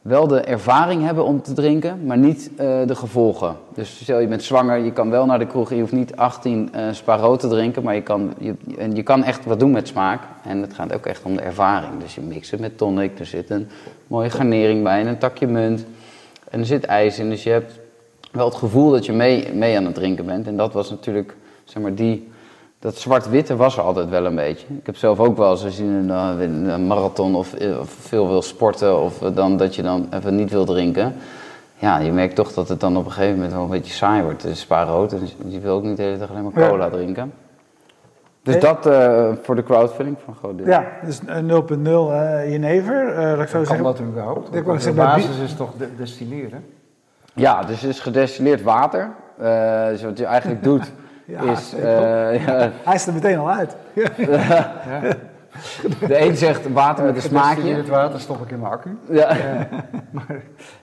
wel 0.00 0.26
de 0.26 0.40
ervaring 0.40 1.04
hebben 1.04 1.24
om 1.24 1.42
te 1.42 1.52
drinken, 1.52 2.06
maar 2.06 2.18
niet 2.18 2.50
eh, 2.56 2.86
de 2.86 2.94
gevolgen. 2.94 3.56
Dus 3.74 4.00
stel 4.02 4.18
je 4.18 4.26
bent 4.26 4.42
zwanger, 4.42 4.78
je 4.78 4.92
kan 4.92 5.10
wel 5.10 5.26
naar 5.26 5.38
de 5.38 5.46
kroeg, 5.46 5.70
je 5.70 5.80
hoeft 5.80 5.92
niet 5.92 6.16
18 6.16 6.70
uh, 6.74 6.92
Spa 6.92 7.36
te 7.36 7.48
drinken, 7.48 7.82
maar 7.82 7.94
je 7.94 8.02
kan, 8.02 8.32
je, 8.38 8.54
en 8.78 8.94
je 8.94 9.02
kan 9.02 9.24
echt 9.24 9.44
wat 9.44 9.60
doen 9.60 9.70
met 9.70 9.88
smaak. 9.88 10.22
En 10.44 10.58
het 10.58 10.74
gaat 10.74 10.92
ook 10.92 11.06
echt 11.06 11.22
om 11.22 11.36
de 11.36 11.42
ervaring. 11.42 11.92
Dus 12.00 12.14
je 12.14 12.20
mixt 12.20 12.50
het 12.50 12.60
met 12.60 12.78
tonic, 12.78 13.18
er 13.18 13.26
zit 13.26 13.50
een 13.50 13.68
mooie 14.06 14.30
garnering 14.30 14.82
bij 14.82 15.00
en 15.00 15.06
een 15.06 15.18
takje 15.18 15.46
munt. 15.46 15.84
En 16.50 16.60
er 16.60 16.66
zit 16.66 16.84
ijs 16.84 17.18
in, 17.18 17.30
dus 17.30 17.42
je 17.42 17.50
hebt 17.50 17.78
wel 18.32 18.44
het 18.44 18.54
gevoel 18.54 18.90
dat 18.90 19.06
je 19.06 19.12
mee, 19.12 19.52
mee 19.52 19.76
aan 19.76 19.84
het 19.84 19.94
drinken 19.94 20.26
bent. 20.26 20.46
En 20.46 20.56
dat 20.56 20.72
was 20.72 20.90
natuurlijk, 20.90 21.36
zeg 21.64 21.82
maar, 21.82 21.94
die 21.94 22.29
dat 22.80 22.96
zwart-witte 22.96 23.56
was 23.56 23.76
er 23.76 23.82
altijd 23.82 24.08
wel 24.08 24.26
een 24.26 24.34
beetje. 24.34 24.66
Ik 24.78 24.86
heb 24.86 24.96
zelf 24.96 25.18
ook 25.20 25.36
wel 25.36 25.50
eens 25.50 25.64
als 25.64 25.76
je 25.76 25.82
in 25.82 26.10
een, 26.10 26.86
marathon 26.86 27.34
of, 27.34 27.54
of, 27.80 27.90
veel 27.90 28.28
wil 28.28 28.42
sporten 28.42 29.00
of 29.00 29.18
dan 29.18 29.56
dat 29.56 29.74
je 29.74 29.82
dan 29.82 30.08
even 30.14 30.34
niet 30.34 30.50
wil 30.50 30.64
drinken. 30.64 31.14
Ja, 31.76 31.98
je 31.98 32.12
merkt 32.12 32.34
toch 32.34 32.52
dat 32.52 32.68
het 32.68 32.80
dan 32.80 32.96
op 32.96 33.04
een 33.04 33.10
gegeven 33.10 33.34
moment 33.34 33.52
wel 33.52 33.62
een 33.62 33.70
beetje 33.70 33.92
saai 33.92 34.22
wordt. 34.22 34.42
Het 34.42 34.52
is 34.52 34.60
spaarrood 34.60 35.12
en 35.12 35.28
je 35.46 35.60
wil 35.60 35.74
ook 35.74 35.82
niet 35.82 35.96
de 35.96 36.02
hele 36.02 36.18
dag 36.18 36.30
alleen 36.30 36.42
maar 36.42 36.68
cola 36.68 36.88
drinken. 36.88 37.32
Dus 38.42 38.60
dat 38.60 38.86
uh, 38.86 39.32
voor 39.42 39.54
de 39.54 39.62
crowdfunding 39.62 40.16
van 40.24 40.34
groot 40.34 40.58
deel. 40.58 40.66
Ja, 40.66 40.84
dus 41.04 41.20
0.0 41.20 41.26
uh, 41.28 42.50
jenever. 42.50 43.08
Uh, 43.08 43.30
dat 43.30 43.40
ik 43.40 43.46
kan 43.46 43.66
zeggen, 43.66 43.84
dat 43.84 44.00
überhaupt? 44.00 44.52
De, 44.52 44.62
de 44.62 44.92
basis 44.92 45.38
is 45.38 45.54
toch 45.54 45.70
de 45.78 45.88
destilleren? 45.96 46.64
Ja, 47.34 47.62
dus 47.62 47.80
het 47.80 47.90
is 47.90 48.00
gedestilleerd 48.00 48.62
water. 48.62 49.10
Uh, 49.40 49.86
dus 49.86 50.02
wat 50.02 50.18
je 50.18 50.24
eigenlijk 50.24 50.62
doet 50.70 50.92
ja, 51.30 51.52
is... 51.52 51.74
Uh, 51.74 51.82
ja. 52.46 52.70
Hij 52.84 52.94
is 52.94 53.06
er 53.06 53.12
meteen 53.12 53.38
al 53.38 53.50
uit. 53.50 53.76
De 56.06 56.20
een 56.20 56.36
zegt 56.36 56.72
water 56.72 57.04
met 57.04 57.16
een 57.16 57.22
smaakje. 57.22 57.74
Het 57.74 57.88
water 57.88 58.20
stop 58.20 58.42
ik 58.42 58.50
in 58.50 58.60
mijn 58.60 58.72
accu. 58.72 58.98
Ja. 59.10 59.36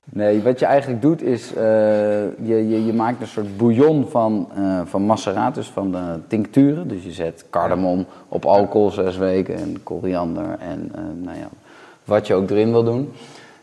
nee, 0.03 0.41
wat 0.43 0.59
je 0.59 0.65
eigenlijk 0.65 1.01
doet 1.01 1.21
is, 1.21 1.51
uh, 1.51 1.61
je, 1.61 2.69
je, 2.69 2.85
je, 2.85 2.93
maakt 2.93 3.21
een 3.21 3.27
soort 3.27 3.57
bouillon 3.57 4.07
van, 4.09 4.49
uh, 4.57 4.81
van 4.85 5.05
maceraat, 5.05 5.55
dus 5.55 5.67
van 5.67 5.91
de 5.91 6.19
tincturen. 6.27 6.87
Dus 6.87 7.03
je 7.03 7.11
zet 7.11 7.45
cardamom 7.49 8.05
op 8.27 8.45
alcohol 8.45 8.91
zes 8.91 9.17
weken 9.17 9.55
en 9.55 9.83
koriander 9.83 10.45
en 10.59 10.91
nou 11.21 11.37
ja, 11.37 11.47
wat 12.03 12.27
je 12.27 12.33
ook 12.33 12.49
erin 12.49 12.71
wil 12.71 12.83
doen. 12.83 13.13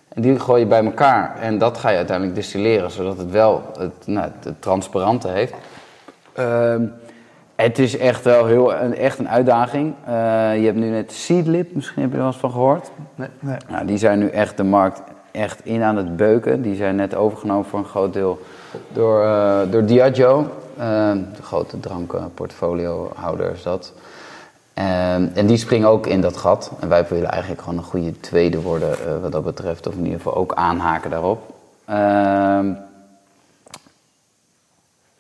En 0.09 0.23
die 0.23 0.41
gooi 0.41 0.61
je 0.61 0.67
bij 0.67 0.85
elkaar 0.85 1.37
en 1.41 1.59
dat 1.59 1.79
ga 1.79 1.91
je 1.91 1.97
uiteindelijk 1.97 2.37
distilleren, 2.37 2.91
zodat 2.91 3.19
het 3.19 3.31
wel 3.31 3.63
het, 3.79 4.07
nou, 4.07 4.31
het 4.41 4.63
transparante 4.63 5.29
heeft. 5.29 5.55
Uh, 6.39 6.75
het 7.55 7.79
is 7.79 7.97
echt 7.97 8.25
wel 8.25 8.47
heel, 8.47 8.75
een, 8.75 8.97
echt 8.97 9.19
een 9.19 9.29
uitdaging. 9.29 9.95
Uh, 10.09 10.13
je 10.59 10.65
hebt 10.65 10.77
nu 10.77 10.89
net 10.89 11.13
Seedlip, 11.13 11.75
misschien 11.75 12.03
heb 12.03 12.11
je 12.11 12.17
er 12.17 12.23
wel 12.23 12.33
eens 12.33 12.41
van 12.41 12.51
gehoord. 12.51 12.91
Nee. 13.15 13.29
nee. 13.39 13.57
Nou, 13.69 13.87
die 13.87 13.99
zijn 13.99 14.19
nu 14.19 14.29
echt 14.29 14.57
de 14.57 14.65
markt 14.65 15.03
echt 15.31 15.65
in 15.65 15.83
aan 15.83 15.97
het 15.97 16.17
beuken. 16.17 16.63
Die 16.63 16.77
zijn 16.77 16.97
net 16.97 17.15
overgenomen 17.15 17.65
voor 17.65 17.79
een 17.79 17.85
groot 17.85 18.13
deel 18.13 18.41
door, 18.93 19.23
uh, 19.23 19.61
door 19.71 19.85
Diageo. 19.85 20.41
Uh, 20.79 21.13
de 21.37 21.43
grote 21.43 21.81
drankenportfoliohouder 21.81 23.53
is 23.53 23.63
dat. 23.63 23.93
Ehm, 24.75 25.27
en 25.35 25.47
die 25.47 25.57
springen 25.57 25.89
ook 25.89 26.07
in 26.07 26.21
dat 26.21 26.37
gat. 26.37 26.71
En 26.81 26.89
wij 26.89 27.07
willen 27.09 27.31
eigenlijk 27.31 27.63
gewoon 27.63 27.79
een 27.79 27.85
goede 27.85 28.21
tweede 28.21 28.61
worden 28.61 28.91
uh, 28.91 29.21
wat 29.23 29.33
dat 29.33 29.45
betreft. 29.45 29.87
Of 29.87 29.95
in 29.95 30.05
ieder 30.05 30.17
geval 30.17 30.35
ook 30.35 30.55
aanhaken 30.55 31.11
daarop. 31.11 31.55
Ehm, 31.85 32.73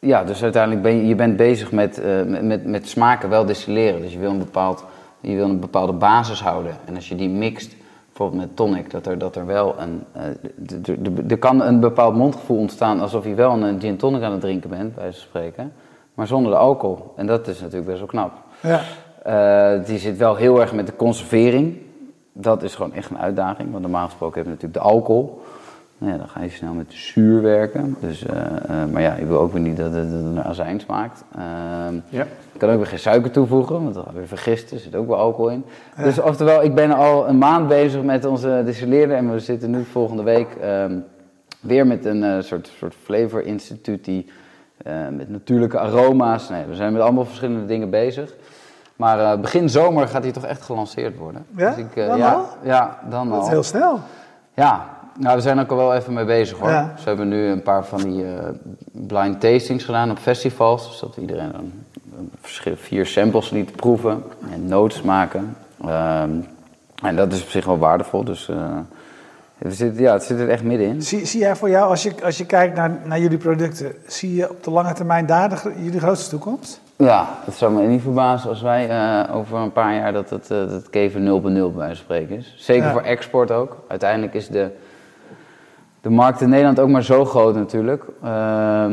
ja, 0.04 0.24
dus 0.24 0.42
uiteindelijk 0.42 0.82
ben 0.82 0.96
je, 0.96 1.06
je 1.06 1.14
bent 1.14 1.36
bezig 1.36 1.72
met, 1.72 2.00
uh, 2.00 2.40
met, 2.42 2.66
met 2.66 2.88
smaken 2.88 3.28
wel 3.28 3.44
distilleren. 3.44 4.00
Dus 4.00 4.12
je 4.12 4.18
wil, 4.18 4.30
een 4.30 4.38
bepaald, 4.38 4.84
je 5.20 5.34
wil 5.34 5.48
een 5.48 5.60
bepaalde 5.60 5.92
basis 5.92 6.42
houden. 6.42 6.72
En 6.84 6.94
als 6.94 7.08
je 7.08 7.14
die 7.14 7.28
mixt, 7.28 7.76
bijvoorbeeld 8.06 8.40
met 8.40 8.56
tonic, 8.56 8.90
dat 8.90 9.06
er, 9.06 9.18
dat 9.18 9.36
er 9.36 9.46
wel 9.46 9.74
een... 9.78 10.04
Uh, 10.16 11.30
er 11.30 11.38
kan 11.38 11.62
een 11.62 11.80
bepaald 11.80 12.16
mondgevoel 12.16 12.58
ontstaan 12.58 13.00
alsof 13.00 13.24
je 13.24 13.34
wel 13.34 13.62
een 13.62 13.80
gin 13.80 13.96
tonic 13.96 14.22
aan 14.22 14.32
het 14.32 14.40
drinken 14.40 14.70
bent, 14.70 14.94
bij 14.94 15.12
spreken. 15.12 15.72
Maar 16.14 16.26
zonder 16.26 16.52
de 16.52 16.58
alcohol. 16.58 17.12
En 17.16 17.26
dat 17.26 17.48
is 17.48 17.60
natuurlijk 17.60 17.86
best 17.86 17.98
wel 17.98 18.08
knap. 18.08 18.32
Ja. 18.60 18.80
Uh, 19.26 19.86
die 19.86 19.98
zit 19.98 20.16
wel 20.16 20.34
heel 20.34 20.60
erg 20.60 20.72
met 20.72 20.86
de 20.86 20.96
conservering. 20.96 21.76
Dat 22.32 22.62
is 22.62 22.74
gewoon 22.74 22.92
echt 22.92 23.10
een 23.10 23.18
uitdaging. 23.18 23.70
Want 23.70 23.82
normaal 23.82 24.04
gesproken 24.04 24.36
heb 24.36 24.44
je 24.44 24.50
natuurlijk 24.50 24.82
de 24.82 24.90
alcohol. 24.90 25.42
Nou 26.04 26.16
ja, 26.16 26.22
dan 26.22 26.32
ga 26.32 26.42
je 26.42 26.50
snel 26.50 26.72
met 26.72 26.86
zuur 26.88 27.42
werken. 27.42 27.96
Dus, 28.00 28.22
uh, 28.22 28.36
uh, 28.70 28.84
maar 28.92 29.02
ja, 29.02 29.16
je 29.16 29.26
wil 29.26 29.38
ook 29.38 29.52
weer 29.52 29.60
niet 29.60 29.76
dat 29.76 29.92
het, 29.92 30.10
naar 30.10 30.44
azijn 30.44 30.80
smaakt. 30.80 31.24
Uh, 31.36 31.42
ja. 32.08 32.26
Je 32.52 32.58
kan 32.58 32.70
ook 32.70 32.76
weer 32.76 32.86
geen 32.86 32.98
suiker 32.98 33.30
toevoegen, 33.30 33.82
want 33.82 33.94
dan 33.94 34.04
weer 34.14 34.26
vergisten. 34.26 34.76
Er 34.76 34.82
zit 34.82 34.94
ook 34.94 35.06
wel 35.06 35.16
alcohol 35.16 35.50
in. 35.50 35.64
Ja. 35.96 36.02
Dus 36.02 36.20
oftewel, 36.20 36.62
ik 36.62 36.74
ben 36.74 36.90
al 36.90 37.28
een 37.28 37.38
maand 37.38 37.68
bezig 37.68 38.02
met 38.02 38.24
onze 38.24 38.62
distilleerder. 38.64 39.16
En 39.16 39.32
we 39.32 39.38
zitten 39.38 39.70
nu 39.70 39.84
volgende 39.84 40.22
week 40.22 40.48
ehm, 40.60 40.98
weer 41.60 41.86
met 41.86 42.04
een 42.04 42.42
soort, 42.42 42.72
soort 42.78 42.94
flavor 43.02 43.42
instituut 43.42 44.04
die 44.04 44.26
met 45.10 45.28
natuurlijke 45.28 45.78
aroma's. 45.78 46.48
Nee, 46.48 46.64
we 46.64 46.74
zijn 46.74 46.92
met 46.92 47.02
allemaal 47.02 47.24
verschillende 47.24 47.66
dingen 47.66 47.90
bezig. 47.90 48.34
Maar 48.96 49.40
begin 49.40 49.68
zomer 49.68 50.08
gaat 50.08 50.22
hij 50.22 50.32
toch 50.32 50.44
echt 50.44 50.62
gelanceerd 50.62 51.16
worden. 51.16 51.46
Ja? 51.56 51.68
Dus 51.70 51.78
ik, 51.78 51.94
dan 51.94 52.18
ja, 52.18 52.32
al? 52.32 52.46
Ja, 52.62 52.98
dan 53.10 53.28
dat 53.28 53.38
al. 53.38 53.44
is 53.44 53.50
heel 53.50 53.62
snel. 53.62 54.00
Ja, 54.54 54.93
nou, 55.18 55.36
we 55.36 55.42
zijn 55.42 55.60
ook 55.60 55.70
al 55.70 55.76
wel 55.76 55.94
even 55.94 56.12
mee 56.12 56.24
bezig 56.24 56.58
hoor. 56.58 56.68
Ja. 56.68 56.94
Ze 56.98 57.08
hebben 57.08 57.28
nu 57.28 57.46
een 57.46 57.62
paar 57.62 57.84
van 57.84 58.02
die 58.02 58.24
uh, 58.24 58.30
blind 58.92 59.40
tastings 59.40 59.84
gedaan 59.84 60.10
op 60.10 60.18
festivals. 60.18 60.88
Dus 60.88 61.00
dat 61.00 61.16
iedereen 61.16 61.52
dan 61.52 61.72
vier 62.76 63.06
samples 63.06 63.50
liet 63.50 63.76
proeven 63.76 64.22
en 64.52 64.66
notes 64.68 65.02
maken. 65.02 65.56
Um, 65.84 66.46
en 67.02 67.16
dat 67.16 67.32
is 67.32 67.42
op 67.42 67.48
zich 67.48 67.64
wel 67.64 67.78
waardevol. 67.78 68.24
Dus 68.24 68.48
uh, 68.48 68.56
het 69.58 69.74
zit, 69.74 69.98
ja, 69.98 70.12
het 70.12 70.22
zit 70.22 70.38
er 70.38 70.48
echt 70.48 70.62
middenin. 70.62 71.02
Zie, 71.02 71.26
zie 71.26 71.40
jij 71.40 71.56
voor 71.56 71.68
jou, 71.70 71.90
als 71.90 72.02
je, 72.02 72.12
als 72.24 72.38
je 72.38 72.46
kijkt 72.46 72.76
naar, 72.76 73.00
naar 73.04 73.20
jullie 73.20 73.38
producten, 73.38 73.92
zie 74.06 74.34
je 74.34 74.50
op 74.50 74.64
de 74.64 74.70
lange 74.70 74.92
termijn 74.92 75.26
daar 75.26 75.48
de, 75.48 75.72
jullie 75.82 76.00
grootste 76.00 76.30
toekomst? 76.30 76.80
Ja, 76.96 77.28
het 77.44 77.54
zou 77.54 77.72
me 77.72 77.86
niet 77.86 78.02
verbazen 78.02 78.48
als 78.50 78.62
wij 78.62 78.88
uh, 78.88 79.36
over 79.36 79.58
een 79.58 79.72
paar 79.72 79.94
jaar 79.94 80.12
dat 80.12 80.30
het, 80.30 80.50
uh, 80.50 80.58
dat 80.58 80.70
het 80.70 80.90
Keven 80.90 81.22
0 81.22 81.40
bij 81.40 81.52
0 81.52 81.72
bij 81.72 81.94
spreken 81.94 82.36
is. 82.36 82.54
Zeker 82.58 82.84
ja. 82.84 82.92
voor 82.92 83.02
export 83.02 83.50
ook. 83.50 83.76
Uiteindelijk 83.88 84.34
is 84.34 84.48
de, 84.48 84.70
de 86.04 86.10
markt 86.10 86.40
in 86.40 86.48
Nederland 86.48 86.80
ook 86.80 86.88
maar 86.88 87.02
zo 87.02 87.24
groot 87.24 87.54
natuurlijk. 87.54 88.04
Uh, 88.24 88.86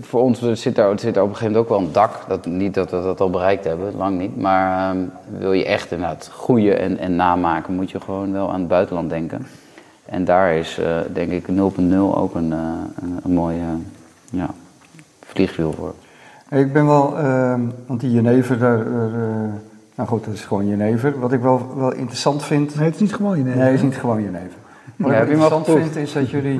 voor 0.00 0.20
ons 0.20 0.52
zit 0.52 0.78
er, 0.78 0.98
zit 0.98 1.16
er 1.16 1.22
op 1.22 1.28
een 1.28 1.36
gegeven 1.36 1.52
moment 1.52 1.56
ook 1.56 1.68
wel 1.68 1.78
een 1.78 1.92
dak. 1.92 2.28
Dat, 2.28 2.46
niet 2.46 2.74
dat 2.74 2.90
we 2.90 3.02
dat 3.02 3.20
al 3.20 3.30
bereikt 3.30 3.64
hebben, 3.64 3.96
lang 3.96 4.18
niet. 4.18 4.36
Maar 4.36 4.94
uh, 4.96 5.02
wil 5.38 5.52
je 5.52 5.64
echt 5.64 5.90
inderdaad 5.90 6.30
groeien 6.32 6.78
en, 6.78 6.98
en 6.98 7.16
namaken, 7.16 7.74
moet 7.74 7.90
je 7.90 8.00
gewoon 8.00 8.32
wel 8.32 8.52
aan 8.52 8.58
het 8.58 8.68
buitenland 8.68 9.10
denken. 9.10 9.46
En 10.04 10.24
daar 10.24 10.54
is 10.54 10.78
uh, 10.78 10.98
denk 11.12 11.30
ik 11.30 11.46
0.0 11.48 11.54
ook 11.96 12.34
een, 12.34 12.50
een, 12.50 13.18
een 13.22 13.32
mooie 13.32 13.66
ja, 14.30 14.50
vliegwiel 15.20 15.72
voor. 15.72 15.94
Ik 16.58 16.72
ben 16.72 16.86
wel, 16.86 17.18
ehm, 17.18 17.60
want 17.86 18.00
die 18.00 18.10
jenever, 18.10 18.58
daar, 18.58 18.86
nou 19.94 20.08
goed, 20.08 20.24
dat 20.24 20.34
is 20.34 20.44
gewoon 20.44 20.68
jenever. 20.68 21.18
Wat 21.18 21.32
ik 21.32 21.40
wel, 21.40 21.66
wel 21.76 21.92
interessant 21.92 22.44
vind... 22.44 22.74
Nee, 22.74 22.84
het 22.84 22.94
is 22.94 23.00
niet 23.00 23.14
gewoon 23.14 23.36
jenever. 23.36 23.58
Nee, 23.58 23.68
het 23.68 23.76
is 23.76 23.82
niet 23.82 23.96
gewoon 23.96 24.22
jenever. 24.22 24.58
Wat 25.00 25.12
ja, 25.12 25.20
ik 25.20 25.28
interessant 25.28 25.66
vind 25.66 25.96
is 25.96 26.12
dat 26.12 26.30
jullie, 26.30 26.58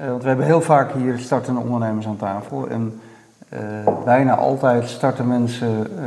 uh, 0.00 0.06
want 0.08 0.22
we 0.22 0.28
hebben 0.28 0.46
heel 0.46 0.60
vaak 0.60 0.92
hier 0.92 1.18
startende 1.18 1.60
ondernemers 1.60 2.06
aan 2.06 2.16
tafel 2.16 2.68
en 2.68 3.00
uh, 3.52 3.58
bijna 4.04 4.36
altijd 4.36 4.88
starten 4.88 5.28
mensen 5.28 5.86
uh, 5.98 6.04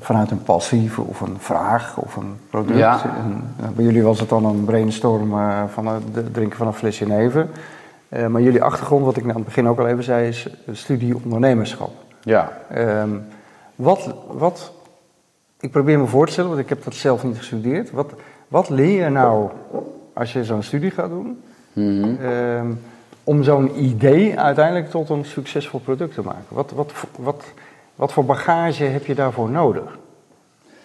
vanuit 0.00 0.30
een 0.30 0.42
passie 0.42 0.90
of 0.96 1.20
een 1.20 1.36
vraag 1.38 1.96
of 1.96 2.16
een 2.16 2.36
product. 2.50 2.78
Ja. 2.78 3.02
En, 3.02 3.44
bij 3.74 3.84
jullie 3.84 4.02
was 4.02 4.20
het 4.20 4.28
dan 4.28 4.44
een 4.44 4.64
brainstorm 4.64 5.30
van 5.68 5.86
het 5.86 6.34
drinken 6.34 6.58
van 6.58 6.66
een 6.66 6.72
flesje 6.72 7.06
neven. 7.06 7.50
maar 8.28 8.42
jullie 8.42 8.62
achtergrond, 8.62 9.04
wat 9.04 9.16
ik 9.16 9.22
aan 9.22 9.34
het 9.34 9.44
begin 9.44 9.68
ook 9.68 9.78
al 9.78 9.86
even 9.86 10.04
zei, 10.04 10.28
is 10.28 10.48
studie 10.72 11.14
ondernemerschap. 11.24 11.90
Ja. 12.20 12.52
Um, 12.76 13.26
wat, 13.74 14.14
wat, 14.28 14.72
ik 15.60 15.70
probeer 15.70 15.98
me 15.98 16.06
voor 16.06 16.26
te 16.26 16.32
stellen, 16.32 16.50
want 16.50 16.62
ik 16.62 16.68
heb 16.68 16.84
dat 16.84 16.94
zelf 16.94 17.24
niet 17.24 17.36
gestudeerd. 17.36 17.90
Wat, 17.90 18.12
wat 18.48 18.68
leer 18.68 19.04
je 19.04 19.10
nou 19.10 19.50
als 20.16 20.32
je 20.32 20.44
zo'n 20.44 20.62
studie 20.62 20.90
gaat 20.90 21.10
doen, 21.10 21.42
mm 21.72 22.02
-hmm. 22.02 22.26
um, 22.26 22.80
om 23.24 23.42
zo'n 23.42 23.82
idee 23.84 24.38
uiteindelijk 24.38 24.90
tot 24.90 25.08
een 25.08 25.24
succesvol 25.24 25.80
product 25.80 26.14
te 26.14 26.22
maken? 26.22 26.44
Wat, 26.48 26.70
wat, 26.70 26.92
wat, 27.18 27.44
wat 27.94 28.12
voor 28.12 28.24
bagage 28.24 28.84
heb 28.84 29.06
je 29.06 29.14
daarvoor 29.14 29.50
nodig? 29.50 29.98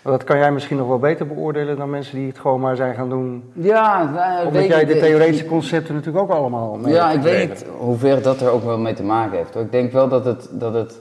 Dat 0.04 0.24
kan 0.24 0.38
jij 0.38 0.52
misschien 0.52 0.78
nog 0.78 0.88
wel 0.88 1.00
beter 1.00 1.28
beoordelen 1.28 1.78
dan 1.78 1.90
mensen 1.90 2.16
die 2.16 2.28
het 2.28 2.40
gewoon 2.40 2.60
maar 2.60 2.76
zijn 2.76 2.96
gaan 2.96 3.10
doen. 3.10 3.44
Ja, 3.54 4.12
nou, 4.12 4.48
Omdat 4.48 4.66
jij 4.68 4.86
de 4.86 5.00
theoretische 5.00 5.46
concepten 5.46 5.96
natuurlijk 5.96 6.24
ook 6.24 6.38
allemaal 6.38 6.76
mee 6.76 6.94
Ja, 6.94 7.12
ik 7.12 7.22
weet 7.22 7.50
niet 7.50 7.66
hoever 7.78 8.22
dat 8.22 8.42
er 8.42 8.50
ook 8.50 8.64
wel 8.64 8.78
mee 8.78 8.94
te 8.94 9.04
maken 9.04 9.38
heeft. 9.38 9.56
Ik 9.56 9.72
denk 9.72 9.92
wel 9.92 10.08
dat 10.08 10.26
het, 10.26 10.50
dat 10.52 10.74
het 10.74 11.00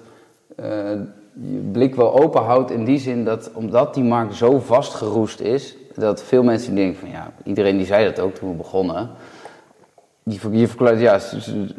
uh, 0.61 0.67
je 1.33 1.69
blik 1.73 1.95
wel 1.95 2.21
open 2.21 2.43
houdt 2.43 2.71
in 2.71 2.85
die 2.85 2.99
zin 2.99 3.25
dat 3.25 3.51
omdat 3.55 3.95
die 3.95 4.05
markt 4.05 4.35
zo 4.35 4.59
vastgeroest 4.59 5.41
is, 5.41 5.77
dat 6.01 6.23
veel 6.23 6.43
mensen 6.43 6.75
denken 6.75 7.01
van 7.01 7.11
ja, 7.11 7.33
iedereen 7.45 7.77
die 7.77 7.87
zei 7.87 8.05
dat 8.05 8.21
ook 8.21 8.35
toen 8.35 8.51
we 8.51 8.57
begonnen. 8.57 9.11
je, 10.23 10.39
ver- 10.41 10.55
je 10.55 10.69
verklaart, 10.69 11.01
ja, 11.01 11.19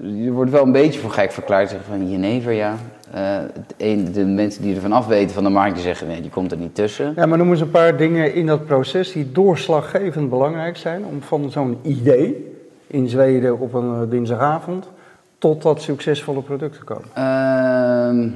je 0.02 0.32
wordt 0.32 0.52
wel 0.52 0.64
een 0.64 0.72
beetje 0.72 1.00
voor 1.00 1.12
gek 1.12 1.32
verklaard. 1.32 1.70
Zeggen 1.70 1.88
van 1.88 2.10
Jenever, 2.12 2.52
ja. 2.52 2.76
Eh, 3.14 3.38
een, 3.78 4.12
de 4.12 4.26
mensen 4.26 4.62
die 4.62 4.76
ervan 4.76 4.92
af 4.92 5.08
weten 5.08 5.34
van 5.34 5.44
de 5.44 5.50
markt, 5.50 5.74
die 5.76 5.84
zeggen 5.84 6.08
nee, 6.08 6.22
die 6.22 6.30
komt 6.30 6.52
er 6.52 6.58
niet 6.58 6.76
tussen. 6.76 7.14
Ja, 7.16 7.26
maar 7.26 7.38
noem 7.38 7.50
eens 7.52 7.62
een 7.62 7.72
paar 7.72 7.98
dingen 7.98 8.34
in 8.34 8.46
dat 8.46 8.66
proces 8.66 9.12
die 9.12 9.32
doorslaggevend 9.32 10.30
belangrijk 10.30 10.78
zijn 10.78 11.06
om 11.06 11.22
van 11.22 11.52
zo'n 11.52 11.78
idee 11.82 12.56
in 12.88 13.10
Zweden 13.10 13.60
op 13.60 13.74
een 13.74 13.94
eh, 14.02 14.10
dinsdagavond 14.10 14.90
tot 15.38 15.62
dat 15.62 15.82
succesvolle 15.82 16.42
product 16.42 16.76
te 16.78 16.84
komen. 16.84 17.08
Ehm, 17.14 18.30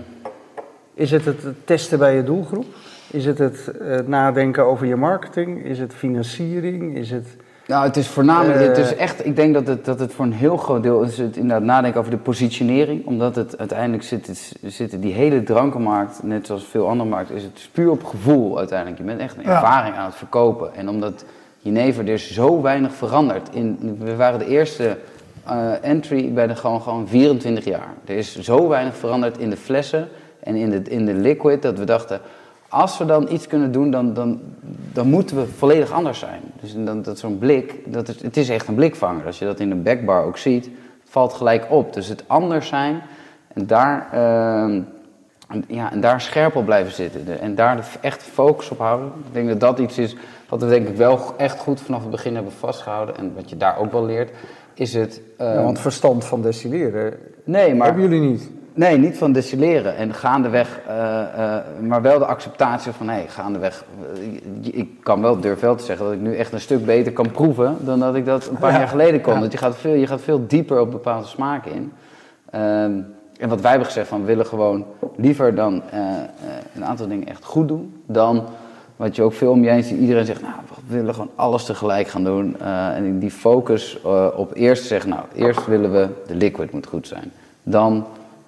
Is 0.93 1.11
het 1.11 1.25
het 1.25 1.37
testen 1.65 1.99
bij 1.99 2.15
je 2.15 2.23
doelgroep? 2.23 2.65
Is 3.15 3.25
het 3.25 3.37
het 3.37 3.67
eh, 3.67 3.97
nadenken 4.05 4.65
over 4.65 4.85
je 4.85 4.95
marketing? 4.95 5.63
Is 5.65 5.79
het 5.79 5.93
financiering? 5.93 6.97
Is 6.97 7.11
het... 7.11 7.27
Nou, 7.67 7.85
het 7.85 7.97
is 7.97 8.07
voornamelijk, 8.07 8.59
Eh. 8.59 8.67
het 8.67 8.77
is 8.77 8.95
echt, 8.95 9.25
ik 9.25 9.35
denk 9.35 9.53
dat 9.53 9.67
het, 9.67 9.85
dat 9.85 9.99
het 9.99 10.13
voor 10.13 10.25
een 10.25 10.33
heel 10.33 10.57
groot 10.57 10.83
deel 10.83 11.01
is 11.01 11.17
het 11.17 11.37
inderdaad 11.37 11.65
nadenken 11.65 11.99
over 11.99 12.11
de 12.11 12.17
positionering. 12.17 13.05
Omdat 13.05 13.35
het 13.35 13.57
uiteindelijk 13.57 14.03
zit, 14.03 14.27
het, 14.27 14.53
zit 14.65 15.01
die 15.01 15.13
hele 15.13 15.43
drankenmarkt, 15.43 16.23
net 16.23 16.45
zoals 16.45 16.65
veel 16.65 16.87
andere 16.87 17.09
markten, 17.09 17.35
is 17.35 17.43
het 17.43 17.69
puur 17.71 17.89
op 17.89 18.03
gevoel 18.03 18.57
uiteindelijk. 18.57 18.97
Je 18.97 19.03
bent 19.03 19.19
echt 19.19 19.37
een 19.37 19.43
Ja. 19.43 19.49
ervaring 19.55 19.95
aan 19.95 20.05
het 20.05 20.15
verkopen. 20.15 20.75
En 20.75 20.89
omdat 20.89 21.25
Jenever 21.59 22.05
dus 22.05 22.31
zo 22.33 22.61
weinig 22.61 22.93
verandert. 22.93 23.49
In, 23.51 23.97
we 23.99 24.15
waren 24.15 24.39
de 24.39 24.47
eerste 24.47 24.97
eh, 25.45 25.71
entry 25.83 26.33
bij 26.33 26.47
de 26.47 26.55
gewoon, 26.55 26.81
gewoon 26.81 27.07
24 27.07 27.65
jaar. 27.65 27.87
Er 28.05 28.15
is 28.15 28.39
zo 28.39 28.67
weinig 28.67 28.95
veranderd 28.95 29.37
in 29.37 29.49
de 29.49 29.57
flessen 29.57 30.07
en 30.39 30.55
in 30.55 30.69
de, 30.69 30.81
in 30.81 31.05
de 31.05 31.13
liquid 31.13 31.61
dat 31.61 31.79
we 31.79 31.85
dachten, 31.85 32.19
als 32.75 32.97
we 32.97 33.05
dan 33.05 33.31
iets 33.31 33.47
kunnen 33.47 33.71
doen, 33.71 33.91
dan, 33.91 34.13
dan, 34.13 34.39
dan 34.93 35.07
moeten 35.07 35.35
we 35.35 35.47
volledig 35.47 35.91
anders 35.91 36.19
zijn. 36.19 36.41
Dus 36.61 36.73
dan, 36.73 37.01
dat 37.01 37.19
zo'n 37.19 37.37
blik, 37.37 37.79
dat 37.85 38.07
is, 38.07 38.21
het 38.21 38.37
is 38.37 38.49
echt 38.49 38.67
een 38.67 38.75
blikvanger. 38.75 39.25
Als 39.25 39.39
je 39.39 39.45
dat 39.45 39.59
in 39.59 39.71
een 39.71 39.83
backbar 39.83 40.23
ook 40.23 40.37
ziet, 40.37 40.69
valt 41.03 41.33
gelijk 41.33 41.65
op. 41.69 41.93
Dus 41.93 42.07
het 42.07 42.23
anders 42.27 42.67
zijn 42.67 43.01
en 43.53 43.67
daar, 43.67 44.07
ehm, 44.11 44.81
ja, 45.67 45.91
en 45.91 46.01
daar 46.01 46.21
scherp 46.21 46.55
op 46.55 46.65
blijven 46.65 46.93
zitten. 46.93 47.39
En 47.39 47.55
daar 47.55 47.87
echt 48.01 48.23
focus 48.23 48.69
op 48.69 48.77
houden. 48.77 49.07
Ik 49.07 49.33
denk 49.33 49.47
dat 49.47 49.59
dat 49.59 49.79
iets 49.79 49.97
is 49.97 50.15
wat 50.49 50.61
we 50.61 50.67
denk 50.67 50.87
ik 50.87 50.95
wel 50.95 51.33
echt 51.37 51.59
goed 51.59 51.81
vanaf 51.81 52.01
het 52.01 52.11
begin 52.11 52.35
hebben 52.35 52.53
vastgehouden. 52.53 53.17
En 53.17 53.33
wat 53.35 53.49
je 53.49 53.57
daar 53.57 53.77
ook 53.77 53.91
wel 53.91 54.05
leert, 54.05 54.31
is 54.73 54.93
het... 54.93 55.21
Ja, 55.37 55.53
ehm, 55.53 55.63
want 55.63 55.79
verstand 55.79 56.25
van 56.25 56.41
destilleren 56.41 57.13
nee, 57.43 57.75
maar... 57.75 57.87
hebben 57.87 58.09
jullie 58.09 58.29
niet. 58.29 58.49
Nee, 58.77 58.97
niet 58.97 59.17
van 59.17 59.31
destilleren. 59.31 59.95
En 59.95 60.13
gaandeweg, 60.13 60.79
eh, 60.87 61.21
eh, 61.21 61.63
maar 61.81 62.01
wel 62.01 62.19
de 62.19 62.25
acceptatie 62.25 62.91
van, 62.91 63.07
hé, 63.07 63.13
hey, 63.15 63.27
gaandeweg, 63.27 63.85
eh, 64.63 64.79
ik 64.79 64.89
kan 65.03 65.21
wel, 65.21 65.39
durf 65.39 65.59
wel 65.59 65.75
te 65.75 65.83
zeggen 65.83 66.05
dat 66.05 66.13
ik 66.13 66.21
nu 66.21 66.35
echt 66.35 66.53
een 66.53 66.59
stuk 66.59 66.85
beter 66.85 67.13
kan 67.13 67.31
proeven 67.31 67.77
dan 67.79 67.99
dat 67.99 68.15
ik 68.15 68.25
dat 68.25 68.47
een 68.47 68.57
paar 68.57 68.71
Ja, 68.71 68.77
jaar 68.77 68.87
geleden 68.87 69.21
kon. 69.21 69.33
ja. 69.33 69.39
Want 69.39 69.51
je 69.51 69.57
gaat, 69.57 69.75
veel, 69.75 69.93
je 69.93 70.07
gaat 70.07 70.21
veel 70.21 70.47
dieper 70.47 70.79
op 70.79 70.91
bepaalde 70.91 71.27
smaken 71.27 71.71
in. 71.71 71.91
Ehm, 72.49 72.91
en 73.39 73.49
wat 73.49 73.61
wij 73.61 73.69
hebben 73.69 73.87
gezegd, 73.87 74.07
van 74.07 74.19
we 74.19 74.25
willen 74.25 74.45
gewoon 74.45 74.85
liever 75.15 75.55
dan 75.55 75.81
een 76.75 76.85
aantal 76.85 77.07
dingen 77.07 77.27
echt 77.27 77.45
goed 77.45 77.67
doen, 77.67 78.01
dan 78.05 78.43
wat 78.95 79.15
je 79.15 79.21
ook 79.23 79.33
veel 79.33 79.51
om 79.51 79.63
je 79.63 79.69
heen 79.69 79.83
ziet. 79.83 79.99
Iedereen 79.99 80.25
zegt, 80.25 80.41
nou, 80.41 80.53
we 80.87 80.95
willen 80.95 81.13
gewoon 81.13 81.29
alles 81.35 81.65
tegelijk 81.65 82.07
gaan 82.07 82.23
doen. 82.23 82.59
En 82.95 83.19
die 83.19 83.31
focus 83.31 84.01
op 84.35 84.51
eerst 84.53 84.85
zeggen, 84.85 85.09
nou, 85.09 85.21
eerst 85.35 85.65
willen 85.65 85.91
we, 85.91 86.07
de 86.27 86.35
liquid 86.35 86.71
moet 86.71 86.87
goed 86.87 87.07
zijn. 87.07 87.31
Dan 87.63 88.05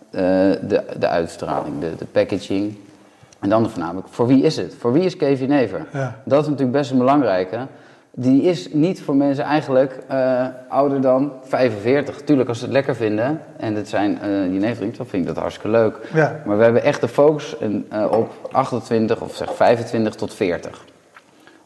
de, 0.09 0.83
de 0.99 1.07
uitstraling, 1.07 1.79
de, 1.79 1.95
de 1.97 2.05
packaging. 2.05 2.77
En 3.39 3.49
dan 3.49 3.69
voornamelijk, 3.69 4.07
voor 4.09 4.27
wie 4.27 4.43
is 4.43 4.57
het? 4.57 4.75
Voor 4.79 4.93
wie 4.93 5.03
is 5.03 5.17
Kevin 5.17 5.49
Never? 5.49 5.85
Ja. 5.93 6.15
Dat 6.23 6.41
is 6.41 6.45
natuurlijk 6.45 6.77
best 6.77 6.91
een 6.91 6.97
belangrijke. 6.97 7.67
Die 8.19 8.41
is 8.41 8.73
niet 8.73 9.01
voor 9.01 9.15
mensen 9.15 9.43
eigenlijk 9.43 9.99
eh, 10.07 10.45
ouder 10.67 11.01
dan 11.01 11.31
45. 11.43 12.21
Tuurlijk, 12.21 12.49
als 12.49 12.57
ze 12.57 12.63
het 12.63 12.73
lekker 12.73 12.95
vinden 12.95 13.41
en 13.57 13.75
het 13.75 13.89
zijn 13.89 14.21
eh 14.21 14.29
Jenever 14.29 14.97
dan 14.97 15.05
vind 15.05 15.11
ik 15.21 15.25
dat 15.25 15.37
hartstikke 15.37 15.69
leuk. 15.69 15.97
Ja. 16.13 16.41
Maar 16.45 16.57
we 16.57 16.63
hebben 16.63 16.83
echt 16.83 17.01
de 17.01 17.07
focus 17.07 17.57
eh, 17.57 18.05
op 18.11 18.49
28 18.51 19.21
of 19.21 19.35
zeg 19.35 19.55
25 19.55 20.15
tot 20.15 20.33
40. 20.33 20.85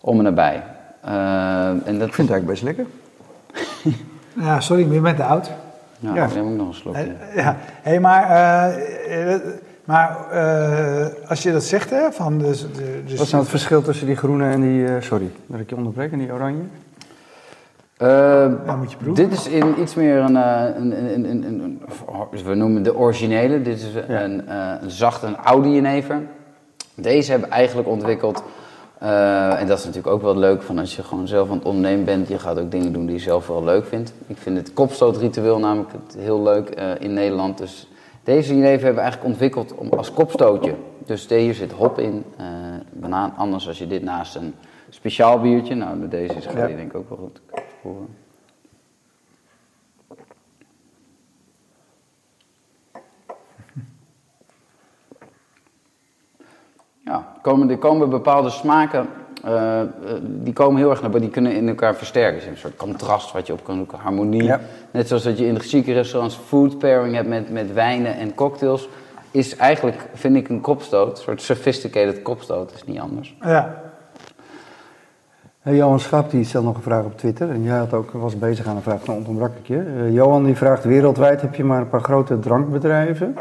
Om 0.02 0.18
en 0.18 0.24
nabij. 0.24 0.64
Eh, 1.02 1.68
en 1.68 2.00
dat 2.00 2.08
Ik 2.08 2.14
vind 2.14 2.30
het 2.30 2.38
eigenlijk 2.38 2.46
best 2.46 2.64
lekker. 2.64 2.86
Ja, 4.34 4.60
sorry, 4.60 4.86
maar 4.86 4.94
je 4.94 5.02
bent 5.02 5.18
te 5.18 5.24
oud. 5.24 5.50
Ja, 6.02 6.16
Ja. 6.16 6.26
ik 6.26 6.34
neem 6.34 6.48
ook 6.52 6.58
nog 6.58 6.68
een 6.68 6.74
slokje. 6.74 7.02
Eh, 7.02 7.36
Ja, 7.36 7.58
hey, 7.82 8.00
maar, 8.00 8.24
eh, 8.24 9.36
maar 9.86 10.18
eh, 10.32 11.30
als 11.30 11.44
je 11.44 11.52
dat 11.52 11.64
zegt, 11.64 11.90
hè, 11.90 12.12
van 12.12 12.38
dus, 12.38 12.62
de- 12.62 13.02
dus 13.06 13.18
Wat 13.18 13.26
is 13.26 13.32
nou 13.32 13.42
het 13.42 13.52
verschil 13.52 13.82
tussen 13.82 14.08
die 14.08 14.16
groene 14.16 14.50
en 14.52 14.62
die, 14.62 14.86
eh, 14.88 15.02
sorry, 15.02 15.30
dat 15.46 15.60
ik 15.60 15.70
je 15.70 15.76
onderbreek, 15.76 16.12
en 16.12 16.18
die 16.18 16.32
oranje? 16.32 16.62
Ja, 17.98 18.76
moet 18.80 18.92
je 18.92 18.98
proeven. 18.98 19.30
dit 19.30 19.40
is 19.40 19.48
in 19.48 19.80
iets 19.82 19.96
meer 19.96 20.18
een, 20.18 20.36
eh, 20.38 20.64
een, 20.76 20.98
een, 20.98 21.14
een, 21.14 21.26
een, 21.30 21.44
een- 21.44 21.82
een- 22.32 22.44
we 22.44 22.54
noemen 22.56 22.84
de 22.84 22.96
originele. 22.98 23.62
Dit 23.62 23.78
is 23.78 23.88
Ja. 24.08 24.22
een, 24.24 24.48
eh, 24.48 24.74
een 24.82 24.92
zachte, 24.92 25.26
een 25.28 25.38
oude 25.38 25.72
jenever. 25.72 26.22
Deze 26.96 27.32
hebben 27.32 27.50
we 27.50 27.56
eigenlijk 27.56 27.88
ontwikkeld. 27.88 28.44
Eh, 29.02 29.60
en 29.60 29.68
dat 29.68 29.78
is 29.80 29.86
natuurlijk 29.86 30.14
ook 30.14 30.22
wel 30.22 30.38
leuk 30.38 30.62
van 30.62 30.80
als 30.80 30.96
je 30.96 31.04
gewoon 31.04 31.28
zelf 31.28 31.50
aan 31.50 31.56
het 31.58 31.66
ondernemen 31.66 32.06
bent. 32.06 32.28
Je 32.28 32.40
gaat 32.40 32.60
ook 32.60 32.72
dingen 32.72 32.94
doen 32.94 33.06
die 33.06 33.16
je 33.16 33.22
zelf 33.22 33.48
wel 33.48 33.64
leuk 33.64 33.86
vindt. 33.86 34.14
Ik 34.28 34.38
vind 34.38 34.58
het 34.58 34.74
kopstootritueel 34.74 35.60
namelijk 35.60 35.90
heel 36.18 36.42
leuk 36.42 36.70
eh, 36.70 36.90
in 37.00 37.14
Nederland. 37.14 37.58
Dus 37.58 37.88
deze 38.24 38.56
jenever 38.56 38.78
hebben 38.84 38.94
we 38.96 39.02
eigenlijk 39.02 39.32
ontwikkeld 39.32 39.76
om, 39.76 39.90
als 39.90 40.14
kopstootje. 40.14 40.76
Dus 41.06 41.28
hier 41.28 41.54
zit 41.54 41.72
hop 41.72 42.00
in, 42.00 42.24
eh, 42.38 42.46
banaan. 42.94 43.34
Anders 43.38 43.68
als 43.68 43.78
je 43.78 43.88
dit 43.88 44.04
naast 44.04 44.36
een 44.36 44.54
speciaal 44.90 45.40
biertje. 45.40 45.76
Nou, 45.76 46.08
deze 46.08 46.34
is 46.34 46.46
ga 46.46 46.52
je 46.66 46.72
Ja. 46.72 46.76
denk 46.76 46.94
ik 46.94 46.96
ook 46.96 47.10
wel 47.10 47.18
goed 47.18 47.42
proeven. 47.82 48.21
Ja, 57.12 57.26
komen, 57.42 57.70
er 57.70 57.78
komen 57.78 58.10
bepaalde 58.10 58.50
smaken, 58.50 59.08
eh, 59.44 59.82
eh, 59.82 59.88
die 60.24 60.54
komen 60.54 60.78
heel 60.78 60.90
erg 60.90 61.02
naar 61.02 61.10
boven, 61.10 61.26
die 61.26 61.34
kunnen 61.34 61.56
in 61.56 61.68
elkaar 61.68 61.96
versterken. 61.96 62.40
Dus 62.40 62.48
een 62.48 62.58
soort 62.58 62.76
contrast 62.76 63.32
wat 63.32 63.48
je 63.48 63.54
op 63.54 63.64
kan 63.64 63.76
zoeken, 63.76 63.98
harmonie. 63.98 64.44
Ja. 64.44 64.60
Net 64.92 65.08
zoals 65.08 65.24
dat 65.24 65.38
je 65.38 65.46
in 65.46 65.54
de 65.54 65.60
chique 65.60 65.94
restaurants 65.94 66.36
food 66.36 66.78
pairing 66.78 67.16
hebt 67.16 67.28
met, 67.28 67.52
met 67.52 67.74
wijnen 67.74 68.18
en 68.18 68.36
cocktails, 68.36 68.90
is 69.32 69.56
eigenlijk, 69.56 70.08
vind 70.14 70.36
ik, 70.36 70.50
een 70.50 70.62
kopstoot, 70.62 71.18
een 71.18 71.24
soort 71.24 71.42
sophisticated 71.42 72.22
kopstoot, 72.22 72.74
is 72.74 72.86
niet 72.86 73.00
anders. 73.00 73.36
Ja, 73.42 73.82
Hey, 75.62 75.76
Johan 75.76 76.00
Schap 76.00 76.32
die 76.32 76.44
stelt 76.44 76.66
nog 76.66 76.76
een 76.76 76.82
vraag 76.82 77.04
op 77.04 77.18
Twitter. 77.18 77.50
En 77.50 77.64
jij 77.64 77.78
had 77.78 77.94
ook, 77.94 78.12
was 78.12 78.38
bezig 78.38 78.66
aan 78.66 78.76
een 78.76 78.82
vraag, 78.82 79.04
dan 79.04 79.26
ontbrak 79.28 79.52
ik 79.58 79.68
je. 79.68 79.84
Eh, 79.98 80.14
Johan 80.14 80.44
die 80.44 80.56
vraagt, 80.56 80.84
wereldwijd 80.84 81.42
heb 81.42 81.56
je 81.56 81.64
maar 81.64 81.82
een 81.82 81.90
paar 81.90 82.04
grote 82.04 82.40
drankbedrijven. 82.40 83.36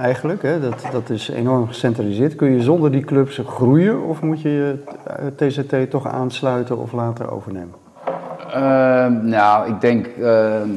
Eigenlijk, 0.00 0.42
hè? 0.42 0.60
Dat, 0.60 0.82
dat 0.92 1.10
is 1.10 1.28
enorm 1.28 1.66
gecentraliseerd. 1.66 2.34
Kun 2.34 2.50
je 2.50 2.62
zonder 2.62 2.90
die 2.90 3.04
clubs 3.04 3.40
groeien 3.46 4.02
of 4.02 4.22
moet 4.22 4.40
je 4.40 4.48
je 4.48 4.74
eh, 5.06 5.48
TZT 5.48 5.90
toch 5.90 6.06
aansluiten 6.06 6.78
of 6.78 6.92
later 6.92 7.30
overnemen? 7.30 7.74
Ehm, 8.52 9.28
nou, 9.28 9.68
ik 9.68 9.80
denk, 9.80 10.06
ehm, 10.06 10.70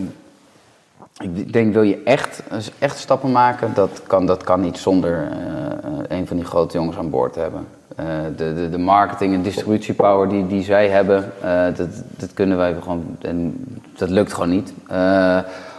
ik 1.21 1.53
denk 1.53 1.73
wil 1.73 1.81
je 1.81 2.03
echt, 2.03 2.43
echt 2.79 2.97
stappen 2.97 3.31
maken, 3.31 3.73
dat 3.73 4.01
kan, 4.07 4.25
dat 4.25 4.43
kan 4.43 4.61
niet 4.61 4.77
zonder 4.77 5.27
eh, 5.31 6.17
een 6.17 6.27
van 6.27 6.37
die 6.37 6.45
grote 6.45 6.77
jongens 6.77 6.97
aan 6.97 7.09
boord 7.09 7.33
te 7.33 7.39
hebben. 7.39 7.65
Eh, 7.95 8.05
de, 8.37 8.53
de, 8.53 8.69
de 8.69 8.77
marketing 8.77 9.33
en 9.33 9.41
distributiepower 9.41 10.29
die, 10.29 10.47
die 10.47 10.63
zij 10.63 10.89
hebben, 10.89 11.31
eh, 11.41 11.65
dat, 11.75 11.89
dat 12.17 12.33
kunnen 12.33 12.57
wij 12.57 12.75
gewoon, 12.81 13.17
en 13.21 13.65
dat 13.97 14.09
lukt 14.09 14.33
gewoon 14.33 14.49
niet. 14.49 14.73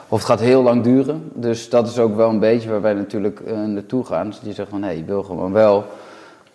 Of 0.08 0.18
het 0.18 0.28
gaat 0.28 0.40
heel 0.40 0.62
lang 0.62 0.82
duren, 0.82 1.30
dus 1.34 1.68
dat 1.68 1.88
is 1.88 1.98
ook 1.98 2.16
wel 2.16 2.30
een 2.30 2.38
beetje 2.38 2.70
waar 2.70 2.82
wij 2.82 2.94
natuurlijk 2.94 3.40
eh, 3.40 3.62
naartoe 3.62 4.04
gaan. 4.04 4.26
Dus 4.26 4.38
je 4.42 4.52
zegt 4.52 4.70
van, 4.70 4.82
hé, 4.82 4.90
je 4.90 5.04
wil 5.04 5.22
gewoon 5.22 5.52
wel 5.52 5.84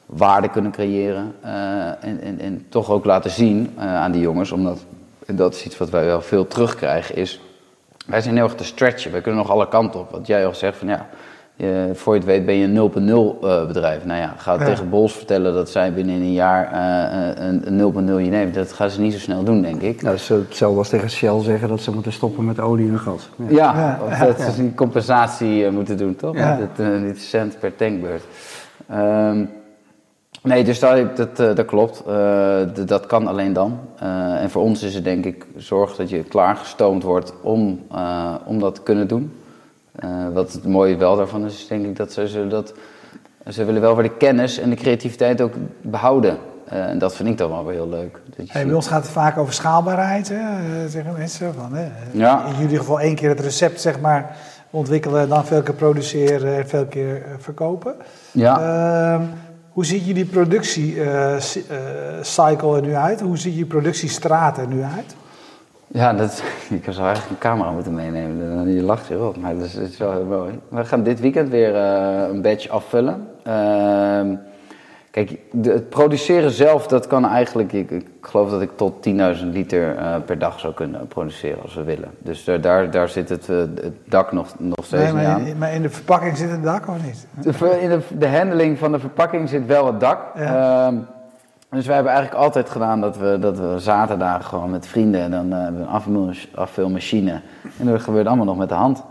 waarde 0.06 0.50
kunnen 0.50 0.72
creëren 0.72 1.36
eh, 1.42 1.88
en, 1.88 2.22
en, 2.22 2.40
en 2.40 2.66
toch 2.70 2.90
ook 2.90 3.06
laten 3.06 3.32
zien 3.32 3.74
eh, 3.78 3.96
aan 3.96 4.12
die 4.12 4.22
jongens, 4.22 4.52
omdat 4.52 4.80
en 5.30 5.36
dat 5.36 5.54
is 5.54 5.66
iets 5.66 5.78
wat 5.78 5.90
wij 5.90 6.06
wel 6.06 6.22
veel 6.22 6.48
terugkrijgen, 6.48 7.16
is 7.16 7.42
wij 8.06 8.22
zijn 8.22 8.36
heel 8.36 8.44
erg 8.44 8.56
te 8.56 8.64
stretchen. 8.64 9.12
Wij 9.12 9.22
kunnen 9.22 9.42
nog 9.42 9.52
alle 9.52 9.68
kanten 9.68 10.00
op. 10.00 10.12
Wat 10.12 10.28
jij 10.28 10.46
al 10.46 10.56
zegt 10.56 10.78
van 10.78 10.88
ja, 10.88 11.10
je, 11.60 11.90
voor 11.94 12.14
je 12.14 12.20
het 12.20 12.28
weet 12.30 12.46
ben 12.46 12.56
je 12.56 12.66
een 12.68 12.92
0.0 13.40 13.44
eh, 13.44 13.68
bedrijf. 13.68 14.06
Nou 14.06 14.20
ja, 14.20 14.34
ga 14.38 14.54
Ja. 14.54 14.66
tegen 14.66 14.90
Bols 14.90 15.14
vertellen 15.14 15.54
dat 15.54 15.70
zij 15.70 15.94
binnen 15.94 16.16
een 16.16 16.34
jaar 16.34 16.72
eh, 16.72 17.46
een, 17.48 17.80
een 17.80 17.94
0.0 17.94 18.24
je 18.24 18.30
neemt. 18.30 18.54
Dat 18.54 18.72
gaan 18.74 18.90
ze 18.90 19.02
niet 19.02 19.14
zo 19.14 19.20
snel 19.20 19.44
doen, 19.44 19.62
denk 19.62 19.82
ik. 19.82 20.02
Nou, 20.02 20.16
dat 20.16 20.24
is 20.24 20.30
hetzelfde 20.30 20.78
als 20.78 20.90
tegen 20.90 21.10
Shell 21.10 21.42
zeggen 21.42 21.70
dat 21.70 21.82
ze 21.82 21.92
moeten 21.92 22.12
stoppen 22.14 22.46
met 22.46 22.60
olie 22.60 22.90
en 22.90 23.00
gas. 23.00 23.30
Ja. 23.48 24.00
Dat 24.20 24.42
ze 24.42 24.62
die 24.62 24.74
compensatie 24.74 25.66
eh, 25.66 25.72
moeten 25.72 25.98
doen, 25.98 26.16
toch? 26.16 26.36
Ja. 26.36 26.58
Dat, 26.58 26.86
eh, 26.88 27.02
dit 27.02 27.20
cent 27.22 27.60
per 27.60 27.76
tankbeurt. 27.76 28.24
Ehm, 28.90 29.44
nee, 30.44 30.64
dus 30.64 30.80
dat, 30.80 31.18
dat, 31.18 31.40
eh, 31.40 31.56
dat 31.56 31.66
klopt. 31.66 32.04
Eh, 32.08 32.58
dat 32.86 33.06
kan 33.06 33.28
alleen 33.28 33.54
dan. 33.54 33.80
Eh, 34.00 34.42
en 34.42 34.50
voor 34.50 34.62
ons 34.62 34.84
is 34.84 34.96
het 34.96 35.04
denk 35.04 35.26
ik 35.26 35.46
zorg 35.56 35.96
dat 35.96 36.10
je 36.10 36.24
klaargestoomd 36.24 37.04
wordt 37.04 37.34
om, 37.42 37.80
eh, 37.92 38.36
om 38.46 38.60
dat 38.60 38.76
te 38.76 38.82
kunnen 38.82 39.08
doen. 39.08 39.34
Eh, 40.00 40.10
wat 40.34 40.54
het 40.54 40.68
mooie 40.68 40.98
wel 40.98 41.16
daarvan 41.16 41.46
is, 41.46 41.68
denk 41.68 41.86
ik 41.86 41.96
dat 41.96 42.12
ze 42.12 42.28
zullen 42.28 42.50
dat... 42.50 42.74
Ze 43.48 43.66
willen 43.66 43.82
wel 43.82 43.96
weer 43.96 44.10
de 44.10 44.18
kennis 44.18 44.58
en 44.58 44.70
de 44.70 44.76
creativiteit 44.76 45.42
ook 45.42 45.54
behouden. 45.82 46.38
Eh, 46.66 46.90
en 46.90 46.98
dat 46.98 47.16
vind 47.16 47.30
ik 47.30 47.38
dan 47.38 47.50
wel 47.50 47.66
weer 47.66 47.74
heel 47.74 47.90
leuk. 47.90 48.20
Dat 48.36 48.46
Hey, 48.50 48.66
bij 48.66 48.76
ons 48.76 48.88
gaat 48.88 49.02
het 49.02 49.12
vaak 49.12 49.38
over 49.38 49.54
schaalbaarheid, 49.54 50.30
hè, 50.30 50.36
eh, 50.36 50.86
zeggen 50.88 51.14
mensen. 51.18 51.54
Van, 51.54 51.74
hè, 51.74 51.88
Ja. 52.12 52.46
In 52.46 52.56
jullie 52.60 52.78
geval 52.78 53.00
één 53.00 53.16
keer 53.16 53.30
het 53.30 53.40
recept 53.40 53.82
zeg 53.82 54.00
maar, 54.00 54.38
ontwikkelen, 54.70 55.30
dan 55.30 55.46
veel 55.46 55.62
keer 55.62 55.74
produceren 55.74 56.58
en 56.58 56.68
veel 56.68 56.86
keer 56.86 57.22
verkopen. 57.38 57.96
ja. 58.32 58.60
Ehm, 58.60 59.22
hoe 59.70 59.86
ziet 59.86 60.06
jullie 60.06 60.26
productiecycle 60.26 62.76
er 62.76 62.82
nu 62.82 62.96
uit? 62.96 63.22
Hoe 63.22 63.38
ziet 63.38 63.58
je 63.58 63.66
productiestraat 63.66 64.58
er 64.58 64.68
nu 64.68 64.82
uit? 64.82 65.16
Ja, 65.92 66.14
dat, 66.14 66.44
ik 66.80 66.84
zou 66.90 67.06
eigenlijk 67.06 67.30
een 67.30 67.38
camera 67.50 67.72
moeten 67.72 67.94
meenemen. 67.96 68.74
Je 68.74 68.82
lacht 68.82 69.10
erop, 69.10 69.38
maar 69.38 69.56
dat 69.56 69.64
is, 69.66 69.74
dat 69.74 69.84
is 69.84 69.98
wel 69.98 70.12
heel 70.12 70.26
mooi. 70.26 70.60
We 70.70 70.86
gaan 70.86 71.04
dit 71.04 71.20
weekend 71.20 71.50
weer 71.50 71.76
eh, 71.76 72.28
een 72.32 72.42
batch 72.42 72.70
afvullen. 72.70 73.28
Ehm, 73.44 74.36
kijk, 75.12 75.40
de- 75.52 75.72
het 75.72 75.90
produceren 75.90 76.52
zelf, 76.52 76.88
dat 76.88 77.08
kan 77.08 77.26
eigenlijk... 77.26 77.74
Ik, 77.74 77.92
ik 77.92 78.06
geloof 78.22 78.50
dat 78.50 78.62
ik 78.62 78.70
tot 78.76 79.08
10.000 79.10 79.46
liter 79.52 79.96
eh, 79.98 80.16
per 80.26 80.40
dag 80.40 80.60
zou 80.60 80.74
kunnen 80.74 81.08
produceren 81.08 81.62
als 81.62 81.76
we 81.76 81.84
willen. 81.84 82.10
Dus 82.20 82.44
daar, 82.62 82.92
daar, 82.92 83.10
zit 83.10 83.30
het, 83.30 83.50
eh, 83.50 83.58
het 83.58 83.94
dak 84.06 84.32
nog, 84.32 84.48
nog 84.58 84.86
steeds 84.86 85.04
Nee, 85.04 85.14
maar, 85.14 85.26
aan. 85.26 85.42
in, 85.46 85.58
maar 85.58 85.74
in 85.74 85.82
de 85.82 85.90
verpakking 85.90 86.38
zit 86.38 86.50
het 86.52 86.64
dak 86.64 86.88
of 86.88 86.96
niet? 87.06 87.28
De, 87.58 87.80
in 87.82 87.90
de, 87.90 88.00
de 88.18 88.28
handling 88.28 88.78
van 88.78 88.92
de 88.92 89.00
verpakking 89.00 89.50
zit 89.50 89.66
wel 89.66 89.86
het 89.86 90.00
dak. 90.00 90.20
Ja. 90.36 90.94
Dus 91.72 91.86
wij 91.86 91.96
hebben 91.96 92.14
eigenlijk 92.14 92.44
altijd 92.44 92.70
gedaan 92.70 93.02
dat 93.02 93.18
we, 93.18 93.38
dat 93.40 93.58
we 93.60 93.74
zaterdagen 93.78 94.44
gewoon 94.46 94.70
met 94.70 94.88
vrienden... 94.88 95.22
en 95.22 95.32
dan 95.32 95.54
eh, 95.54 95.58
hebben 95.62 95.82
we 95.82 95.88
een 95.88 95.94
afvulmach- 95.94 96.48
afvulmachine. 96.56 97.42
En 97.80 97.86
dat 97.86 98.02
gebeurt 98.02 98.28
allemaal 98.28 98.46
nog 98.46 98.58
met 98.58 98.70
de 98.70 98.76
hand. 98.76 99.04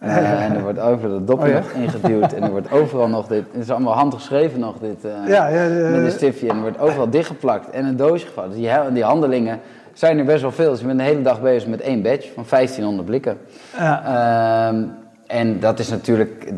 Eh, 0.00 0.42
en 0.44 0.54
er 0.56 0.62
wordt 0.62 0.78
overal 0.78 1.14
het 1.14 1.26
dopje 1.26 1.44
Oh 1.46 1.50
ja. 1.52 1.58
nog 1.58 1.70
ingeduwd. 1.70 2.32
En 2.32 2.42
er 2.42 2.50
wordt 2.50 2.72
overal 2.72 3.08
nog 3.08 3.26
dit... 3.26 3.44
Het 3.52 3.62
is 3.62 3.70
allemaal 3.70 3.94
handgeschreven 3.94 4.60
nog, 4.60 4.74
dit... 4.80 5.04
eh, 5.04 5.10
Ja, 5.28 5.48
ja, 5.48 5.68
de- 5.68 5.88
met 5.92 6.04
een 6.04 6.10
stiftje. 6.10 6.48
En 6.48 6.54
er 6.56 6.62
wordt 6.62 6.78
overal 6.80 7.10
dichtgeplakt 7.10 7.70
en 7.70 7.84
een 7.84 7.96
doosje 7.96 8.26
gevouwen. 8.26 8.56
Dus 8.56 8.64
die, 8.70 8.92
die 8.92 9.04
handelingen 9.04 9.60
zijn 9.92 10.18
er 10.18 10.24
best 10.24 10.42
wel 10.42 10.52
veel. 10.52 10.70
Dus 10.70 10.80
je 10.80 10.86
bent 10.86 10.98
de 10.98 11.04
hele 11.04 11.22
dag 11.22 11.40
bezig 11.40 11.68
met 11.68 11.80
één 11.80 12.02
badge 12.02 12.28
van 12.34 12.44
1500 12.50 13.06
blikken. 13.08 13.38
Ja. 13.78 14.02
Ehm, 14.68 14.82
en 15.26 15.60
dat 15.60 15.78
is 15.78 15.88
natuurlijk, 15.88 16.44
eh, 16.44 16.52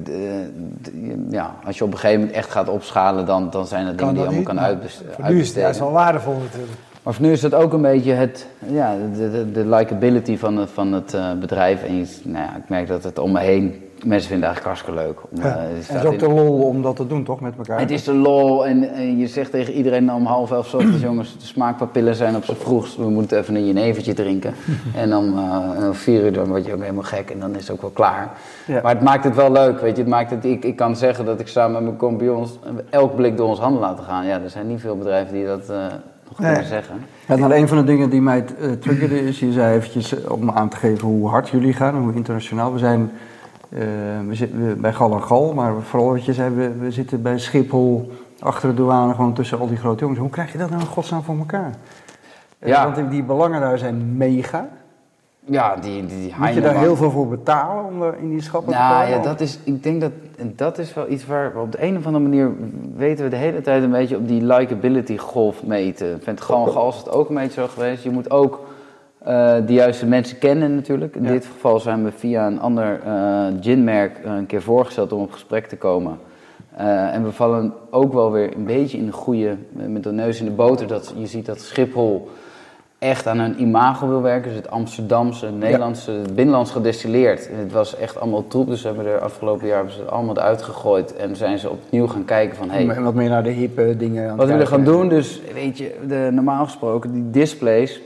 de- 0.83 1.27
ja, 1.31 1.55
als 1.65 1.79
je 1.79 1.85
op 1.85 1.93
een 1.93 1.99
gegeven 1.99 2.21
moment 2.21 2.37
echt 2.39 2.51
gaat 2.51 2.69
opschalen, 2.69 3.27
dan, 3.27 3.51
dan 3.51 3.67
zijn 3.67 3.87
dat 3.87 3.99
dingen 3.99 4.13
die 4.15 4.23
je 4.23 4.29
allemaal 4.29 4.47
kan 4.55 4.61
uitbesteden. 4.61 5.13
Voor 5.13 5.31
nu 5.31 5.41
is 5.41 5.49
het 5.49 5.57
juist 5.57 5.79
wel 5.81 5.93
waardevol 5.93 6.35
natuurlijk. 6.43 6.73
Maar 7.03 7.15
voor 7.15 7.27
nu 7.27 7.33
is 7.33 7.41
dat 7.41 7.55
ook 7.55 7.73
een 7.73 7.83
beetje 7.83 8.13
het, 8.13 8.47
ja, 8.67 8.97
de, 9.15 9.31
de, 9.31 9.53
de 9.53 9.67
likability 9.67 10.37
van 10.37 10.57
het, 10.57 10.71
van 10.71 10.93
het 10.93 11.15
eh, 11.15 11.33
bedrijf. 11.33 11.83
En 11.83 11.97
je, 11.97 12.07
nou 12.23 12.45
ja, 12.45 12.57
ik 12.57 12.69
merk 12.69 12.89
dat 12.89 13.05
het 13.05 13.19
om 13.19 13.33
me 13.33 13.41
heen, 13.41 13.83
mensen 14.05 14.29
vinden 14.29 14.49
het 14.49 14.59
eigenlijk 14.59 14.65
hartstikke 14.65 15.01
leuk. 15.01 15.21
Om, 15.31 15.39
Ja. 15.43 15.57
eh, 15.57 15.77
Het 15.77 15.97
is 16.03 16.05
ook 16.07 16.13
in- 16.13 16.19
de 16.19 16.29
lol 16.29 16.63
om 16.63 16.83
dat 16.83 16.97
te 16.97 17.07
doen, 17.07 17.25
toch, 17.25 17.41
met 17.41 17.55
elkaar? 17.59 17.81
het 17.81 17.91
is 17.91 18.05
de 18.05 18.15
lol 18.15 18.67
en, 18.67 18.93
en 18.95 19.19
je 19.19 19.27
zegt 19.27 19.51
tegen 19.51 19.73
iedereen 19.75 20.13
om 20.13 20.25
half 20.27 20.51
elf 20.51 20.75
ochtends, 20.75 21.03
jongens, 21.03 21.37
de 21.39 21.45
smaakpapillen 21.47 22.15
zijn 22.15 22.37
op 22.37 22.45
z'n 22.45 22.55
vroegst. 22.55 22.97
We 22.97 23.09
moeten 23.11 23.39
even 23.39 23.55
een 23.55 23.67
jenevertje 23.67 24.13
drinken. 24.15 24.55
en 25.01 25.11
dan 25.11 25.25
om 25.87 25.95
vier 25.95 26.25
uur 26.25 26.33
dan 26.33 26.49
word 26.49 26.67
je 26.67 26.75
ook 26.75 26.81
helemaal 26.81 27.03
gek 27.03 27.31
en 27.31 27.39
dan 27.41 27.55
is 27.55 27.61
het 27.69 27.71
ook 27.71 27.81
wel 27.81 27.91
klaar. 27.91 28.31
Ja. 28.67 28.81
Maar 28.83 28.95
het 28.95 29.03
maakt 29.05 29.25
het 29.25 29.35
wel 29.35 29.53
leuk, 29.53 29.81
weet 29.81 29.97
je. 29.97 30.03
Het 30.03 30.11
maakt 30.11 30.31
het, 30.31 30.45
ik, 30.45 30.65
ik 30.65 30.77
kan 30.77 30.97
zeggen 30.97 31.25
dat 31.25 31.41
ik 31.41 31.49
samen 31.49 31.73
met 31.73 31.83
mijn 31.83 31.97
compagnons 31.97 32.59
elk 32.91 33.17
blik 33.17 33.37
door 33.37 33.49
ons 33.49 33.59
handen 33.59 33.81
laten 33.81 34.05
gaan. 34.05 34.27
Ja, 34.27 34.41
er 34.43 34.51
zijn 34.51 34.67
niet 34.67 34.81
veel 34.81 34.97
bedrijven 34.99 35.35
die 35.35 35.47
dat 35.47 35.69
eh, 35.69 35.77
nog 36.29 36.39
Nee. 36.39 36.49
kunnen 36.53 36.69
zeggen. 36.69 36.95
Ja, 37.27 37.37
nou, 37.37 37.55
een 37.55 37.69
van 37.69 37.77
de 37.77 37.85
dingen 37.85 38.11
die 38.11 38.21
mij 38.21 38.45
triggerde 38.81 39.21
is, 39.27 39.41
je 39.41 39.53
zei 39.53 39.77
eventjes 39.77 40.25
om 40.27 40.51
aan 40.51 40.69
te 40.69 40.77
geven 40.77 41.09
hoe 41.09 41.29
hard 41.29 41.49
jullie 41.49 41.73
gaan 41.73 41.95
en 41.95 42.01
hoe 42.03 42.15
internationaal. 42.15 42.73
We 42.73 42.79
zijn 42.79 43.11
we 43.69 44.29
zitten 44.31 44.81
bij 44.81 44.93
Gal 44.93 45.13
en 45.13 45.23
Gal, 45.23 45.53
maar 45.55 45.73
vooral 45.83 46.11
wat 46.13 46.25
je 46.25 46.33
zei, 46.33 46.55
we, 46.55 46.71
we 46.79 46.91
zitten 46.91 47.23
bij 47.23 47.39
Schiphol 47.39 48.11
achter 48.39 48.69
de 48.69 48.75
douane, 48.75 49.15
gewoon 49.15 49.33
tussen 49.33 49.59
al 49.59 49.69
die 49.69 49.77
grote 49.77 50.01
jongens. 50.01 50.21
Hoe 50.21 50.31
krijg 50.31 50.53
je 50.53 50.59
dat 50.59 50.71
nou 50.71 50.81
in 50.81 50.87
godsnaam 50.87 51.23
voor 51.23 51.39
elkaar? 51.39 51.71
Eh, 52.59 52.69
Ja. 52.69 52.93
Want 52.93 53.11
die- 53.11 53.23
belangen 53.23 53.61
daar 53.61 53.79
zijn 53.79 54.17
mega. 54.17 54.69
Ja, 55.45 55.77
die, 55.77 56.07
die, 56.07 56.19
die 56.21 56.35
Moet 56.39 56.55
je 56.55 56.61
daar 56.61 56.77
heel 56.79 56.97
veel 56.97 57.11
voor 57.11 57.29
betalen 57.29 57.85
om 57.85 58.03
er 58.03 58.15
in 58.21 58.29
die 58.31 58.43
schappen 58.43 58.73
te 58.73 58.79
Nou 58.79 59.03
komen? 59.03 59.17
ja, 59.17 59.23
dat 59.23 59.41
is, 59.41 59.59
ik 59.65 59.83
denk 59.83 60.01
dat 60.01 60.11
en 60.39 60.53
dat 60.57 60.79
is 60.79 60.95
wel 60.95 61.11
iets 61.11 61.27
waar 61.27 61.53
we 61.53 61.59
op 61.61 61.73
de 61.73 61.83
een 61.83 61.97
of 61.97 62.07
andere 62.07 62.25
manier 62.25 62.51
weten 62.97 63.25
we 63.25 63.31
de 63.31 63.37
hele 63.37 63.61
tijd 63.61 63.83
een 63.83 63.91
beetje 63.91 64.17
op 64.17 64.29
die 64.29 64.43
likability 64.45 65.17
golf 65.19 65.63
meten. 65.65 66.15
Ik 66.17 66.23
vind 66.23 66.41
gewoon 66.41 66.69
Gals 66.69 66.97
het 66.97 67.11
ook 67.11 67.29
een 67.29 67.35
beetje 67.35 67.61
zo 67.61 67.67
geweest. 67.69 68.03
Je 68.03 68.11
moet 68.11 68.31
ook 68.31 68.61
eh, 69.29 69.55
de 69.67 69.73
juiste 69.73 70.07
mensen 70.07 70.39
kennen 70.39 70.75
natuurlijk. 70.75 71.17
In 71.17 71.23
Ja. 71.23 71.31
dit 71.31 71.47
geval 71.47 71.81
zijn 71.81 72.05
we 72.05 72.13
via 72.13 72.47
een 72.47 72.61
ander 72.61 73.01
eh, 73.05 73.47
ginmerk 73.61 74.21
een 74.25 74.47
keer 74.47 74.63
voorgesteld 74.63 75.13
om 75.13 75.21
op 75.21 75.33
gesprek 75.33 75.67
te 75.67 75.77
komen. 75.77 76.19
Eh, 76.77 77.15
en 77.15 77.25
we 77.25 77.33
vallen 77.33 77.73
ook 77.91 78.13
wel 78.13 78.33
weer 78.33 78.57
een 78.57 78.65
beetje 78.65 78.99
in 78.99 79.07
de 79.07 79.13
goede, 79.13 79.57
met 79.73 80.03
de 80.03 80.13
neus 80.13 80.39
in 80.41 80.45
de 80.45 80.51
boter. 80.51 80.87
Dat 80.87 81.15
je 81.17 81.27
ziet 81.27 81.47
dat 81.47 81.61
Schiphol 81.61 82.29
echt 82.99 83.27
aan 83.27 83.39
hun 83.39 83.61
imago 83.61 84.09
wil 84.09 84.23
werken. 84.23 84.49
Dus 84.49 84.59
het 84.59 84.71
Amsterdamse, 84.71 85.47
het 85.47 85.59
Nederlandse, 85.59 86.11
het 86.11 86.35
binnenlands 86.35 86.71
gedestilleerd. 86.71 87.49
Het 87.53 87.73
was 87.73 87.97
echt 87.97 88.21
allemaal 88.21 88.47
troep, 88.47 88.67
dus 88.67 88.83
we 88.83 88.89
hebben 88.89 89.07
er 89.07 89.21
afgelopen 89.21 89.67
jaar 89.67 89.77
hebben 89.77 89.95
ze 89.95 90.01
het 90.01 90.11
allemaal 90.11 90.37
eruit 90.37 90.63
gegooid. 90.63 91.17
En 91.17 91.37
zijn 91.37 91.59
ze 91.59 91.71
opnieuw 91.71 92.07
gaan 92.07 92.25
kijken 92.25 92.57
van, 92.57 92.71
hey, 92.71 92.89
En 92.89 93.03
wat 93.03 93.15
meer 93.15 93.29
naar 93.29 93.43
de 93.43 93.51
hippe 93.51 93.97
dingen 93.97 94.31
aan 94.31 94.37
wat 94.37 94.47
we 94.47 94.53
willen 94.53 94.67
gaan 94.67 94.85
doen, 94.85 95.09
dus 95.09 95.41
weet 95.55 95.79
je, 95.79 95.99
de, 96.07 96.29
normaal 96.33 96.65
gesproken, 96.65 97.13
die 97.13 97.31
displays 97.31 98.01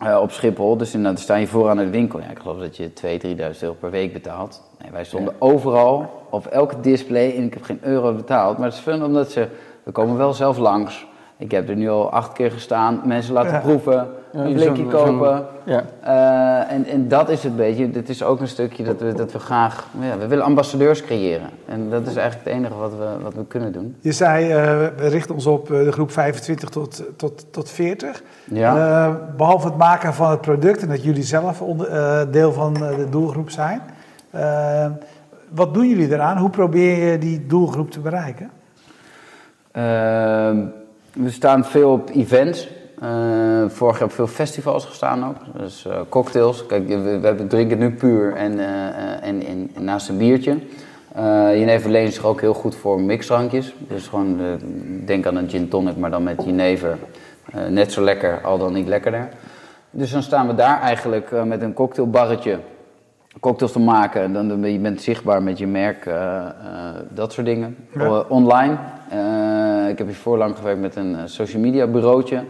eh, 0.00 0.18
op 0.20 0.30
Schiphol, 0.30 0.76
dus 0.76 0.92
dan 0.92 1.16
sta 1.16 1.34
je 1.34 1.46
vooraan 1.46 1.78
in 1.80 1.84
de 1.84 1.90
winkel. 1.90 2.18
Ja, 2.20 2.26
ik 2.30 2.38
geloof 2.38 2.58
dat 2.58 2.76
je 2.76 2.90
2.000, 2.94 3.20
3.000 3.54 3.62
euro 3.62 3.74
per 3.80 3.90
week 3.90 4.12
betaalt. 4.12 4.62
Nee, 4.82 4.90
wij 4.90 5.04
stonden 5.04 5.34
overal, 5.38 6.22
op 6.30 6.46
elke 6.46 6.80
display, 6.80 7.36
en 7.36 7.42
ik 7.44 7.54
heb 7.54 7.62
geen 7.62 7.78
euro 7.82 8.12
betaald. 8.14 8.58
Maar 8.58 8.66
het 8.66 8.76
is 8.76 8.80
fun 8.82 9.04
omdat 9.04 9.30
ze, 9.30 9.48
we 9.82 9.92
komen 9.92 10.16
wel 10.16 10.32
zelf 10.32 10.58
langs. 10.58 11.06
Ik 11.36 11.50
heb 11.50 11.68
er 11.68 11.76
nu 11.76 11.90
al 11.90 12.10
acht 12.10 12.32
keer 12.32 12.50
gestaan, 12.50 13.00
mensen 13.04 13.32
laten 13.32 13.52
Ja. 13.52 13.58
proeven, 13.58 14.08
een 14.32 14.52
blikje 14.52 14.86
kopen. 14.86 15.46
Ja. 15.64 15.84
Eh, 16.00 16.74
en, 16.74 16.86
en 16.86 17.08
dat 17.08 17.28
is 17.28 17.42
het 17.42 17.56
beetje. 17.56 17.90
Dit 17.90 18.08
is 18.08 18.22
ook 18.22 18.40
een 18.40 18.48
stukje 18.48 18.84
dat 18.84 19.00
we, 19.00 19.12
dat 19.12 19.32
we 19.32 19.38
graag. 19.38 19.86
Ja, 20.00 20.18
we 20.18 20.26
willen 20.26 20.44
ambassadeurs 20.44 21.02
creëren. 21.02 21.48
En 21.66 21.90
dat 21.90 22.06
is 22.06 22.16
eigenlijk 22.16 22.48
het 22.48 22.58
enige 22.58 22.74
wat 22.74 22.92
we, 22.92 23.08
wat 23.22 23.34
we 23.34 23.44
kunnen 23.46 23.72
doen. 23.72 23.96
Je 24.00 24.12
zei, 24.12 24.50
eh, 24.50 24.56
we 24.96 25.08
richten 25.08 25.34
ons 25.34 25.46
op 25.46 25.70
eh, 25.70 25.84
de 25.84 25.92
groep 25.92 26.10
25 26.10 26.68
tot, 26.68 27.02
tot, 27.16 27.46
tot 27.52 27.70
40. 27.70 28.22
Ja. 28.50 28.76
Eh, 28.76 29.14
behalve 29.36 29.66
het 29.66 29.76
maken 29.76 30.14
van 30.14 30.30
het 30.30 30.40
product 30.40 30.82
en 30.82 30.88
dat 30.88 31.02
jullie 31.02 31.22
zelf 31.22 31.60
onder, 31.62 31.88
eh, 31.88 32.20
deel 32.30 32.52
van 32.52 32.76
eh, 32.76 32.96
de 32.96 33.08
doelgroep 33.08 33.50
zijn. 33.50 33.80
wat 35.48 35.74
doen 35.74 35.88
jullie 35.88 36.12
eraan? 36.12 36.36
Hoe 36.36 36.50
probeer 36.50 37.10
je 37.10 37.18
die 37.18 37.46
doelgroep 37.46 37.90
te 37.90 38.00
bereiken? 38.00 38.50
Ehm, 39.72 40.56
we 41.12 41.30
staan 41.30 41.64
veel 41.64 41.92
op 41.92 42.10
events. 42.10 42.68
Eh, 43.00 43.64
vorig 43.68 43.98
jaar 43.98 44.08
op 44.08 44.14
veel 44.14 44.26
festivals 44.26 44.84
gestaan 44.84 45.26
ook. 45.28 45.36
Dus 45.58 45.86
eh, 45.86 46.00
cocktails. 46.08 46.66
Kijk, 46.66 46.88
we, 46.88 47.18
we 47.20 47.26
hebben- 47.26 47.48
drinken 47.48 47.78
nu 47.78 47.90
puur 47.90 48.34
en, 48.34 48.58
eh, 48.58 49.28
en, 49.28 49.46
en, 49.46 49.70
en 49.74 49.84
naast 49.84 50.08
een 50.08 50.16
biertje. 50.16 50.56
Eh 51.14 51.58
jenever 51.58 51.90
leent 51.90 52.14
zich 52.14 52.24
ook 52.24 52.40
heel 52.40 52.54
goed 52.54 52.74
voor 52.76 53.00
mixdrankjes. 53.00 53.74
Dus 53.88 54.08
gewoon, 54.08 54.40
denk 55.04 55.26
aan 55.26 55.36
een 55.36 55.48
gin 55.48 55.68
tonic, 55.68 55.96
maar 55.96 56.10
dan 56.10 56.22
met 56.22 56.42
jenever. 56.44 56.98
Eh, 57.52 57.66
net 57.66 57.92
zo 57.92 58.02
lekker, 58.02 58.40
al 58.42 58.58
dan 58.58 58.72
niet 58.72 58.88
lekkerder. 58.88 59.28
Dus 59.90 60.10
dan 60.10 60.22
staan 60.22 60.46
we 60.46 60.54
daar 60.54 60.80
eigenlijk 60.80 61.30
met 61.44 61.62
een 61.62 61.72
cocktailbarretje 61.72 62.58
cocktails 63.40 63.72
te 63.72 63.78
maken. 63.80 64.22
En 64.22 64.32
dan 64.32 64.60
ben 64.60 64.72
je 64.72 64.78
bent 64.78 65.02
zichtbaar 65.02 65.42
met 65.42 65.58
je 65.58 65.66
merk, 65.66 66.10
dat 67.08 67.32
soort 67.32 67.46
dingen. 67.46 67.76
Ja. 67.94 68.24
Online. 68.28 68.72
Ik 69.90 69.98
heb 69.98 70.06
hier 70.06 70.16
voorlang 70.16 70.56
gewerkt 70.56 70.80
met 70.80 70.96
een 70.96 71.16
social 71.28 71.62
media 71.62 71.86
bureautje. 71.86 72.42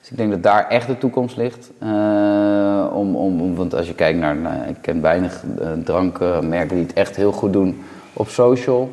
Dus 0.00 0.10
ik 0.10 0.16
denk 0.16 0.30
dat 0.30 0.42
daar 0.42 0.66
echt 0.68 0.86
de 0.86 0.98
toekomst 0.98 1.36
ligt. 1.36 1.70
Eh, 1.78 2.86
om, 2.92 3.16
om, 3.16 3.54
want 3.56 3.74
als 3.74 3.86
je 3.86 3.94
kijkt 3.94 4.18
naar, 4.18 4.36
nou, 4.36 4.68
ik 4.68 4.76
ken 4.80 5.00
weinig 5.02 5.44
eh, 5.60 5.68
drankmerken 5.84 6.76
die 6.76 6.86
het 6.86 6.92
echt 6.92 7.16
heel 7.16 7.32
goed 7.32 7.52
doen 7.52 7.82
op 8.12 8.28
social. 8.28 8.90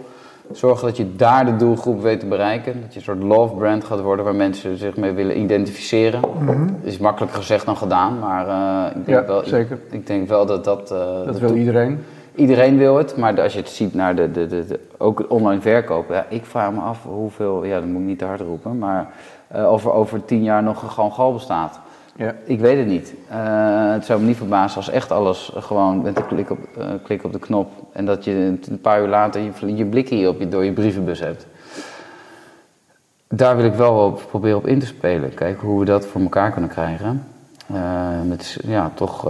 Zorg 0.51 0.79
dat 0.81 0.97
je 0.97 1.15
daar 1.15 1.45
de 1.45 1.55
doelgroep 1.55 2.01
weet 2.01 2.19
te 2.19 2.25
bereiken. 2.25 2.81
Dat 2.81 2.93
je 2.93 2.99
een 2.99 3.05
soort 3.05 3.23
love 3.23 3.55
brand 3.55 3.83
gaat 3.83 4.01
worden 4.01 4.25
waar 4.25 4.35
mensen 4.35 4.77
zich 4.77 4.95
mee 4.97 5.11
willen 5.11 5.39
identificeren. 5.39 6.21
Is 6.83 6.97
makkelijker 6.97 7.37
gezegd 7.37 7.65
dan 7.65 7.77
gedaan, 7.77 8.19
maar 8.19 8.47
eh, 8.47 8.97
ik, 8.97 9.05
denk 9.05 9.19
Ja, 9.19 9.25
wel, 9.25 9.43
zeker. 9.45 9.77
Ik, 9.87 9.93
ik 9.93 10.07
denk 10.07 10.27
wel 10.27 10.45
dat 10.45 10.63
dat... 10.63 10.87
Dat 10.87 11.33
de 11.33 11.39
wil 11.39 11.55
iedereen. 11.55 11.99
Iedereen 12.35 12.77
wil 12.77 12.97
het, 12.97 13.17
maar 13.17 13.41
als 13.41 13.53
je 13.53 13.59
het 13.59 13.69
ziet 13.69 13.93
naar 13.93 14.15
de, 14.15 14.31
de, 14.31 14.47
de, 14.47 14.65
de- 14.65 14.79
ook 14.97 15.25
online 15.27 15.61
verkopen, 15.61 16.15
ja, 16.15 16.25
ik 16.29 16.45
vraag 16.45 16.71
me 16.71 16.79
af 16.79 17.03
hoeveel, 17.03 17.63
ja, 17.63 17.75
dat 17.79 17.85
moet 17.89 18.01
ik 18.01 18.07
niet 18.07 18.19
te 18.19 18.25
hard 18.25 18.41
roepen, 18.41 18.77
maar 18.77 19.07
eh, 19.47 19.71
of 19.71 19.85
er 19.85 19.91
over 19.91 20.25
tien 20.25 20.43
jaar 20.43 20.63
nog 20.63 20.93
gewoon 20.93 21.11
gal 21.11 21.33
bestaat. 21.33 21.79
Ja. 22.15 22.35
Ik 22.43 22.59
weet 22.59 22.77
het 22.77 22.87
niet. 22.87 23.13
Eh, 23.29 23.91
het 23.91 24.05
zou 24.05 24.19
me 24.19 24.25
niet 24.25 24.37
verbazen 24.37 24.77
als 24.77 24.89
echt 24.89 25.11
alles 25.11 25.51
gewoon 25.55 26.01
met 26.01 26.17
een 26.17 26.27
klik 26.27 26.49
op, 26.49 26.59
eh, 26.77 26.87
klik 27.03 27.23
op 27.23 27.33
de 27.33 27.39
knop 27.39 27.71
en 27.91 28.05
dat 28.05 28.23
je 28.23 28.57
een 28.69 28.81
paar 28.81 29.01
uur 29.01 29.07
later 29.07 29.41
je, 29.41 29.75
je 29.75 29.85
blik 29.85 30.09
hier 30.09 30.29
op 30.29 30.39
je, 30.39 30.47
door 30.47 30.65
je 30.65 30.71
brievenbus 30.71 31.19
hebt. 31.19 31.47
Daar 33.27 33.55
wil 33.55 33.65
ik 33.65 33.73
wel 33.73 34.05
op 34.05 34.23
proberen 34.29 34.57
op 34.57 34.67
in 34.67 34.79
te 34.79 34.85
spelen. 34.85 35.33
Kijken 35.33 35.67
hoe 35.67 35.79
we 35.79 35.85
dat 35.85 36.05
voor 36.05 36.21
elkaar 36.21 36.51
kunnen 36.51 36.69
krijgen. 36.69 37.23
Met 38.27 38.57
ja, 38.63 38.91
toch 38.93 39.27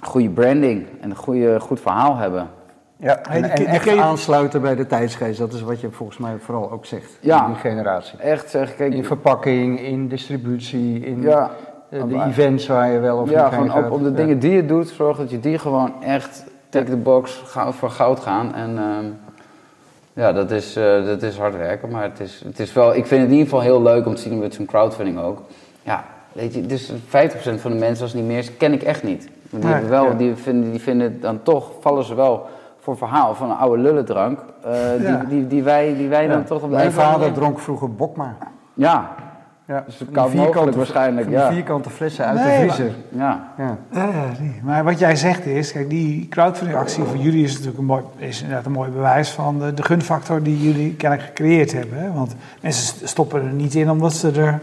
goede 0.00 0.28
branding 0.28 0.86
en 1.00 1.10
een 1.10 1.16
goede, 1.16 1.60
goed 1.60 1.80
verhaal 1.80 2.16
hebben. 2.16 2.48
Ja, 3.00 3.22
en, 3.22 3.44
echt 3.66 3.84
je- 3.84 4.00
aansluiten 4.00 4.60
bij 4.60 4.74
de 4.74 4.86
tijdsgeest. 4.86 5.38
Dat 5.38 5.52
is 5.52 5.62
wat 5.62 5.80
je 5.80 5.90
volgens 5.90 6.18
mij 6.18 6.36
vooral 6.38 6.70
ook 6.72 6.86
zegt. 6.86 7.18
Ja. 7.20 7.44
in 7.46 7.52
Die 7.52 7.60
generatie. 7.60 8.18
Echt 8.18 8.50
zeg, 8.50 8.76
kijk, 8.76 8.92
In 8.94 9.04
verpakking, 9.04 9.80
in 9.80 10.08
distributie, 10.08 11.00
in 11.04 11.22
ja, 11.22 11.50
eh, 11.90 12.02
de 12.08 12.22
events 12.28 12.66
waar 12.66 12.90
je 12.92 12.98
wel 12.98 13.18
of 13.18 13.30
ja 13.30 13.44
niet 13.44 13.54
gewoon 13.54 13.84
op, 13.84 13.90
op 13.90 14.02
de 14.02 14.08
Ja. 14.10 14.14
dingen 14.16 14.38
die 14.38 14.50
je 14.52 14.66
doet, 14.66 14.88
zorg 14.88 15.16
dat 15.16 15.30
je 15.30 15.40
die 15.40 15.58
gewoon 15.58 16.02
echt 16.02 16.44
take 16.68 16.90
the 16.90 16.96
box 16.96 17.42
goud 17.46 17.74
voor 17.74 17.90
goud 17.90 18.20
gaan. 18.20 18.54
En 18.54 18.78
ehm, 18.78 19.04
ja, 20.12 20.32
dat 20.32 20.50
is, 20.50 20.76
eh, 20.76 21.04
dat 21.04 21.22
is 21.22 21.38
hard 21.38 21.56
werken, 21.56 21.88
maar 21.90 22.02
het 22.02 22.20
is, 22.20 22.42
het 22.44 22.58
is 22.60 22.72
wel, 22.72 22.88
ik 22.94 23.06
vind 23.06 23.20
het 23.20 23.30
in 23.30 23.36
ieder 23.36 23.44
geval 23.48 23.60
heel 23.60 23.82
leuk 23.82 24.06
om 24.06 24.14
te 24.14 24.20
zien 24.22 24.38
met 24.38 24.54
zo'n 24.54 24.66
crowdfunding 24.66 25.18
ook. 25.18 25.42
Ja, 25.82 26.04
weet 26.32 26.54
je, 26.54 26.66
dus 26.66 26.92
50% 27.06 27.60
van 27.60 27.70
de 27.70 27.76
mensen, 27.78 28.02
als 28.02 28.12
het 28.12 28.20
niet 28.20 28.30
meer 28.30 28.38
is, 28.38 28.56
ken 28.56 28.72
ik 28.72 28.82
echt 28.82 29.02
niet. 29.02 29.28
Die, 29.50 29.70
wel, 29.88 30.04
ja. 30.04 30.12
die, 30.14 30.34
vinden, 30.34 30.70
die 30.70 30.80
vinden 30.80 31.20
dan 31.20 31.42
toch, 31.42 31.70
vallen 31.80 32.04
ze 32.04 32.14
wel 32.14 32.46
voor 32.88 32.96
verhaal 33.08 33.34
van 33.34 33.50
een 33.50 33.56
oude 33.56 33.82
lullendrank, 33.82 34.44
eh, 34.64 35.02
Ja. 35.02 35.16
die, 35.18 35.28
die, 35.28 35.46
die 35.46 35.62
wij, 35.62 35.94
die 35.96 36.08
wij 36.08 36.26
dan 36.26 36.44
toch 36.44 36.62
op 36.62 36.70
Mijn 36.70 36.92
vader 36.92 37.32
dronk 37.32 37.58
vroeger 37.58 37.94
Bokma. 37.94 38.36
Ja, 38.74 39.10
Ja. 39.66 39.84
Dus 39.86 40.34
mogelijk 40.34 40.76
waarschijnlijk, 40.76 41.30
ja. 41.30 41.52
vierkante 41.52 41.90
flessen 41.90 42.24
uit 42.24 42.34
Nee, 42.44 42.60
de 42.60 42.66
maar- 42.66 42.74
vriezer. 42.74 42.94
ja. 43.08 43.52
Ja. 43.58 43.76
Ja, 43.92 44.08
nee. 44.40 44.60
Maar 44.62 44.84
wat 44.84 44.98
jij 44.98 45.16
zegt 45.16 45.46
is, 45.46 45.72
kijk, 45.72 45.90
die 45.90 46.28
crowdfunding-actie 46.28 47.04
voor 47.04 47.16
jullie 47.16 47.44
is 47.44 47.50
natuurlijk 47.52 47.78
een 47.78 47.84
mooi, 47.84 48.02
is 48.16 48.40
inderdaad 48.42 48.66
een 48.66 48.72
mooi 48.72 48.90
bewijs 48.90 49.30
van 49.30 49.58
de, 49.58 49.74
de 49.74 49.82
gunfactor 49.82 50.42
die 50.42 50.60
jullie 50.62 50.94
kennelijk 50.94 51.28
gecreëerd 51.28 51.72
hebben. 51.72 51.98
Hè? 51.98 52.12
Want 52.12 52.34
mensen 52.62 52.82
st- 52.86 53.08
stoppen 53.08 53.42
er 53.42 53.52
niet 53.52 53.74
in 53.74 53.90
omdat 53.90 54.12
ze 54.12 54.28
er. 54.30 54.60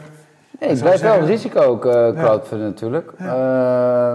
Nee, 0.59 0.69
het 0.69 0.79
blijft 0.79 1.01
wel 1.01 1.17
een 1.17 1.25
risico 1.25 1.59
ook, 1.61 1.85
eh 1.85 2.09
crowdfunding 2.09 2.69
natuurlijk. 2.69 3.11
Eh, 3.17 4.11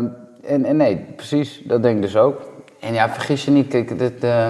en, 0.47 0.65
en 0.65 0.77
nee, 0.77 1.07
precies, 1.17 1.63
dat 1.67 1.83
denk 1.83 1.97
ik 1.97 2.03
dus 2.03 2.17
ook. 2.17 2.41
En 2.81 2.95
ja, 2.95 3.09
vergis 3.11 3.45
je 3.45 3.51
niet, 3.51 3.69
kijk, 3.69 3.99
dit, 3.99 4.25
eh, 4.25 4.47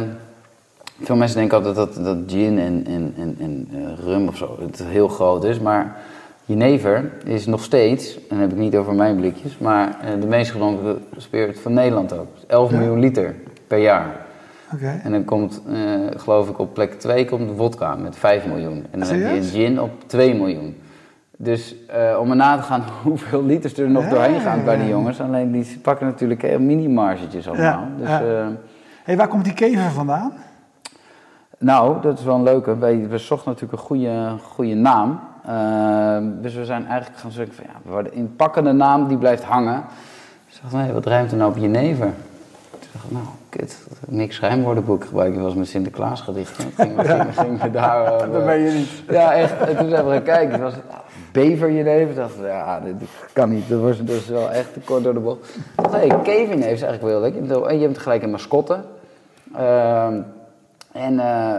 veel 1.00 1.16
mensen 1.16 1.36
denken 1.38 1.56
altijd 1.56 1.74
dat, 1.76 2.04
dat 2.04 2.16
gin 2.26 2.58
en, 2.58 2.84
en, 2.86 3.14
en, 3.18 3.36
en 3.40 3.68
eh, 3.72 4.04
rum 4.04 4.28
of 4.28 4.36
zo 4.36 4.58
het 4.60 4.84
heel 4.84 5.08
groot 5.08 5.44
is. 5.44 5.60
Maar 5.60 5.96
jenever 6.44 7.10
is 7.24 7.46
nog 7.46 7.62
steeds, 7.62 8.14
en 8.14 8.22
dan 8.28 8.38
heb 8.38 8.50
ik 8.52 8.58
niet 8.58 8.76
over 8.76 8.94
mijn 8.94 9.16
blikjes, 9.16 9.58
maar 9.58 9.88
eh, 10.00 10.20
de 10.20 10.26
meest 10.26 10.50
gedronken 10.50 11.04
spirit 11.16 11.60
van 11.60 11.72
Nederland 11.72 12.12
ook. 12.12 12.28
11 12.46 12.70
Ja. 12.70 12.76
miljoen 12.76 13.00
liter 13.00 13.34
per 13.66 13.78
jaar. 13.78 14.26
Oké. 14.74 15.00
En 15.04 15.12
dan 15.12 15.24
komt, 15.24 15.62
geloof 16.16 16.48
ik, 16.48 16.58
op 16.58 16.74
plek 16.74 16.92
2 17.00 17.24
komt 17.24 17.48
de 17.48 17.54
vodka 17.54 17.94
met 17.94 18.16
5 18.16 18.46
miljoen. 18.46 18.86
En 18.90 19.00
dan 19.00 19.08
heb 19.08 19.18
je 19.18 19.36
een 19.36 19.42
gin 19.44 19.80
op 19.80 19.90
2 20.06 20.34
miljoen. 20.34 20.76
Dus 21.42 21.74
eh, 21.86 22.18
om 22.20 22.30
er 22.30 22.36
na 22.36 22.56
te 22.56 22.62
gaan 22.62 22.82
hoeveel 23.02 23.44
liters 23.44 23.78
er 23.78 23.90
nog 23.90 24.04
Ja, 24.04 24.10
doorheen 24.10 24.40
gaan 24.40 24.64
bij 24.64 24.76
die 24.76 24.88
jongens. 24.88 25.20
Alleen 25.20 25.52
die 25.52 25.78
pakken 25.82 26.06
natuurlijk 26.06 26.42
eh, 26.42 26.58
mini-margetjes 26.58 27.48
allemaal. 27.48 27.66
Ja, 27.66 27.88
dus, 27.98 28.08
eh, 28.08 28.46
Hey, 29.04 29.16
waar 29.16 29.28
komt 29.28 29.44
die 29.44 29.54
kever 29.54 29.90
vandaan? 29.90 30.32
nou, 31.58 32.00
dat 32.00 32.18
is 32.18 32.24
wel 32.24 32.34
een 32.34 32.42
leuke. 32.42 32.78
Wij, 32.78 33.08
we 33.08 33.18
zochten 33.18 33.48
natuurlijk 33.52 33.80
een 33.80 33.86
goede, 33.86 34.36
goede 34.42 34.74
naam. 34.74 35.20
Eh, 35.44 36.42
dus 36.42 36.54
we 36.54 36.64
zijn 36.64 36.86
eigenlijk 36.86 37.20
gaan 37.20 37.30
zoeken 37.30 37.54
van 37.54 37.64
ja, 37.68 37.72
we 37.82 37.90
worden 37.90 38.18
een 38.18 38.36
pakkende 38.36 38.72
naam 38.72 39.08
die 39.08 39.16
blijft 39.16 39.44
hangen. 39.44 39.84
Ik 40.48 40.58
dacht, 40.62 40.74
nee, 40.74 40.92
wat 40.92 41.06
ruimt 41.06 41.30
er 41.30 41.36
nou 41.36 41.50
op 41.50 41.56
jenever? 41.56 42.12
Dacht 43.00 43.04
ik, 43.04 43.10
nou, 43.10 43.24
kut, 43.48 43.78
niks 44.08 44.40
rijmwoordenboek 44.40 45.04
gebruiken. 45.04 45.36
Dat 45.38 45.46
was 45.48 45.54
met 45.58 45.68
Sinterklaas 45.68 46.20
gedichten. 46.20 46.64
Gingen, 46.76 47.32
gingen 47.34 47.60
we 47.60 47.70
daar... 47.70 48.04
eh, 48.04 48.18
Dat 48.32 48.44
ben 48.44 48.58
je 48.58 48.70
niet. 48.70 48.88
Ja, 49.08 49.34
echt. 49.34 49.52
En 49.60 49.76
toen 49.76 49.88
zijn 49.88 50.04
we 50.04 50.10
gaan 50.10 50.22
kijken. 50.22 50.60
Was 50.60 50.74
het 50.74 50.82
beverjenever. 51.32 52.06
Toen 52.14 52.22
dachten 52.22 52.40
we, 52.42 52.46
ja, 52.48 52.80
dit, 52.80 52.94
kan 53.32 53.50
niet. 53.50 53.68
Dat 53.68 53.80
was 53.80 54.04
dus 54.04 54.26
wel 54.28 54.50
echt 54.50 54.72
te 54.72 54.80
kort 54.80 55.04
door 55.04 55.14
de 55.14 55.20
bocht. 55.20 55.54
Ik 55.56 55.62
dacht, 55.76 55.92
hey, 55.92 56.08
keverjenever 56.08 56.72
is 56.72 56.82
eigenlijk 56.82 57.02
wel 57.02 57.20
leuk. 57.20 57.34
Je 57.34 57.40
hebt- 57.54 57.66
En 57.66 57.78
je 57.78 57.86
hebt 57.86 57.98
gelijk 57.98 58.22
een 58.22 58.30
mascotte. 58.30 58.78
Ehm, 59.56 60.20
en 60.92 61.18
eh, 61.20 61.54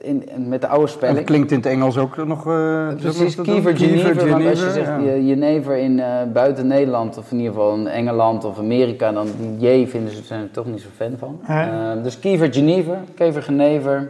in, 0.00 0.28
in- 0.28 0.48
met 0.48 0.60
de 0.60 0.66
oude 0.66 0.84
En 0.86 0.92
spelling. 0.92 1.16
dat 1.16 1.26
klinkt 1.26 1.50
in 1.50 1.56
het 1.56 1.66
Engels 1.66 1.98
ook 1.98 2.16
nog... 2.16 2.46
eh, 2.46 2.88
Precies, 3.00 3.34
Kiever 3.40 3.76
Genever. 3.76 4.08
Als 4.14 4.22
je 4.22 4.28
Genever, 4.32 4.70
zegt 4.72 4.86
ja. 4.86 5.74
in 5.74 6.00
eh, 6.00 6.06
buiten 6.32 6.66
Nederland, 6.66 7.18
of 7.18 7.30
in 7.30 7.36
ieder 7.36 7.52
geval 7.52 7.74
in 7.74 7.86
Engeland 7.86 8.44
of 8.44 8.58
Amerika, 8.58 9.12
dan 9.12 9.26
die 9.40 9.80
J 9.82 9.86
vinden 9.86 10.14
ze 10.14 10.22
zijn 10.22 10.40
er 10.42 10.50
toch 10.50 10.66
niet 10.66 10.80
zo 10.80 10.88
fan 10.96 11.12
van. 11.18 11.40
Ehm, 11.46 12.02
dus 12.02 12.18
Kiever 12.18 12.52
Genever, 12.52 12.96
Kever 13.14 13.42
Genever. 13.42 14.08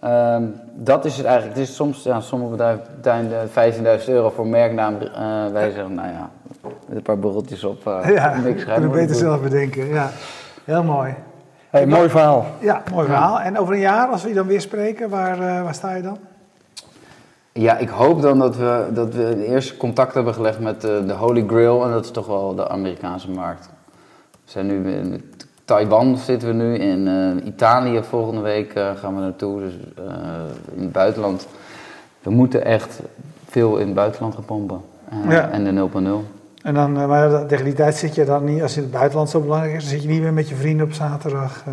Ehm, 0.00 0.42
dat 0.74 1.04
is 1.04 1.16
het 1.16 1.26
eigenlijk. 1.26 1.58
Het 1.58 1.68
is 1.68 1.74
soms, 1.74 2.02
ja, 2.02 2.20
sommige 2.20 2.50
bedrijven 2.50 2.82
betalen 2.96 3.48
15.000 4.00 4.08
euro 4.08 4.30
voor 4.30 4.46
merknaam. 4.46 4.94
Eh, 5.00 5.46
wij 5.52 5.70
zeggen, 5.70 5.94
nou 5.94 6.08
ja, 6.08 6.30
met 6.86 6.96
een 6.96 7.02
paar 7.02 7.18
borreltjes 7.18 7.64
op. 7.64 7.86
eh 7.86 8.14
ja, 8.14 8.40
niks 8.40 8.64
kunnen 8.64 8.90
beter 8.90 9.14
zelf 9.16 9.42
bedenken. 9.42 9.86
Ja, 9.88 10.10
heel 10.64 10.82
mooi. 10.84 11.14
Hey, 11.70 11.86
mooi 11.86 12.08
verhaal. 12.08 12.46
Ja, 12.60 12.82
mooi 12.92 13.06
verhaal. 13.06 13.40
En 13.40 13.58
over 13.58 13.74
een 13.74 13.80
jaar, 13.80 14.08
als 14.08 14.22
we 14.22 14.28
je 14.28 14.34
dan 14.34 14.46
weer 14.46 14.60
spreken, 14.60 15.08
waar, 15.08 15.40
eh, 15.40 15.62
waar 15.62 15.74
sta 15.74 15.94
je 15.94 16.02
dan? 16.02 16.18
Ja, 17.52 17.76
ik 17.76 17.88
hoop 17.88 18.22
dan 18.22 18.38
dat 18.38 18.56
we, 18.56 18.86
dat 18.92 19.14
we 19.14 19.36
de 19.36 19.46
eerste 19.46 19.76
contact 19.76 20.14
hebben 20.14 20.34
gelegd 20.34 20.58
met 20.58 20.80
de, 20.80 21.02
de 21.06 21.12
Holy 21.12 21.44
Grail. 21.46 21.84
En 21.84 21.90
dat 21.90 22.04
is 22.04 22.10
toch 22.10 22.26
wel 22.26 22.54
de 22.54 22.68
Amerikaanse 22.68 23.30
markt. 23.30 23.68
We 24.30 24.50
zijn 24.50 24.66
nu 24.66 24.92
in 24.92 25.22
Taiwan 25.68 26.16
zitten 26.16 26.48
we 26.48 26.54
nu. 26.54 26.74
In 26.74 27.08
eh, 27.08 27.46
Italië 27.46 28.02
volgende 28.02 28.40
week 28.40 28.74
eh, 28.74 28.90
gaan 28.96 29.14
we 29.14 29.20
naartoe. 29.20 29.60
Dus 29.60 29.74
eh, 29.96 30.04
in 30.74 30.82
het 30.82 30.92
buitenland. 30.92 31.46
We 32.22 32.30
moeten 32.30 32.64
echt 32.64 33.00
veel 33.48 33.76
in 33.76 33.86
het 33.86 33.94
buitenland 33.94 34.34
gaan 34.34 34.44
pompen. 34.44 34.80
Ja. 35.28 35.50
En 35.50 35.64
de 35.64 35.88
0.0. 36.24 36.37
En 36.62 36.74
dan, 36.74 37.00
eh, 37.00 37.06
maar 37.06 37.28
dat- 37.28 37.48
tegen 37.48 37.64
die 37.64 37.74
tijd 37.74 37.94
zit 37.94 38.14
je 38.14 38.24
dan 38.24 38.44
niet, 38.44 38.62
als 38.62 38.76
in 38.76 38.82
het 38.82 38.90
buitenland 38.92 39.30
zo 39.30 39.40
belangrijk 39.40 39.74
is, 39.74 39.80
dan 39.82 39.90
zit 39.90 40.02
je 40.02 40.08
niet 40.08 40.20
meer 40.22 40.32
met 40.32 40.48
je 40.48 40.54
vrienden 40.54 40.86
op 40.86 40.92
zaterdag. 40.92 41.62
eh. 41.66 41.72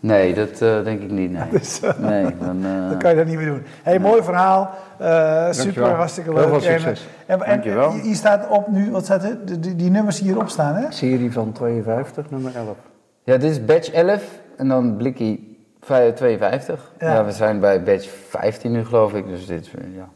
Nee, 0.00 0.34
dat 0.34 0.50
eh, 0.60 0.84
denk 0.84 1.00
ik 1.02 1.10
niet. 1.10 1.30
Nee, 1.32 1.42
Dus, 1.58 1.80
nee 1.98 2.24
dan, 2.40 2.64
eh, 2.64 2.88
Dan 2.90 2.98
kan 2.98 3.10
je 3.10 3.16
dat 3.16 3.26
niet 3.26 3.36
meer 3.36 3.46
doen. 3.46 3.62
hey, 3.82 3.98
mooi 3.98 4.22
verhaal. 4.22 4.70
Eh, 4.98 5.46
super, 5.50 5.82
hartstikke 5.90 6.30
Heel 6.30 6.38
leuk. 6.50 6.60
veel 6.62 6.72
En, 6.72 6.80
succes. 6.80 7.06
En, 7.26 7.42
en, 7.42 7.48
Dankjewel. 7.48 7.90
en 7.90 8.00
hier 8.00 8.14
staat 8.14 8.48
op 8.48 8.68
nu, 8.68 8.90
wat 8.90 9.04
staat 9.04 9.24
er? 9.24 9.60
Die, 9.60 9.76
die 9.76 9.90
nummers 9.90 10.16
die 10.18 10.26
hierop 10.28 10.48
staan, 10.48 10.74
hè? 10.74 10.84
Serie 10.92 11.32
van 11.32 11.52
52, 11.52 12.30
nummer 12.30 12.56
11. 12.56 12.76
Ja, 13.24 13.36
dit 13.36 13.50
is 13.50 13.64
badge 13.64 13.92
11 13.92 14.22
en 14.56 14.68
dan 14.68 14.96
blikkie 14.96 15.58
52. 16.14 16.92
Ja. 16.98 17.12
Ja. 17.12 17.24
we 17.24 17.32
zijn 17.32 17.60
bij 17.60 17.82
badge 17.82 18.08
15 18.28 18.72
nu 18.72 18.84
geloof 18.84 19.12
ik. 19.14 19.26
Dus 19.28 19.46
dit 19.46 19.60
is, 19.60 19.70
ja. 19.96 20.08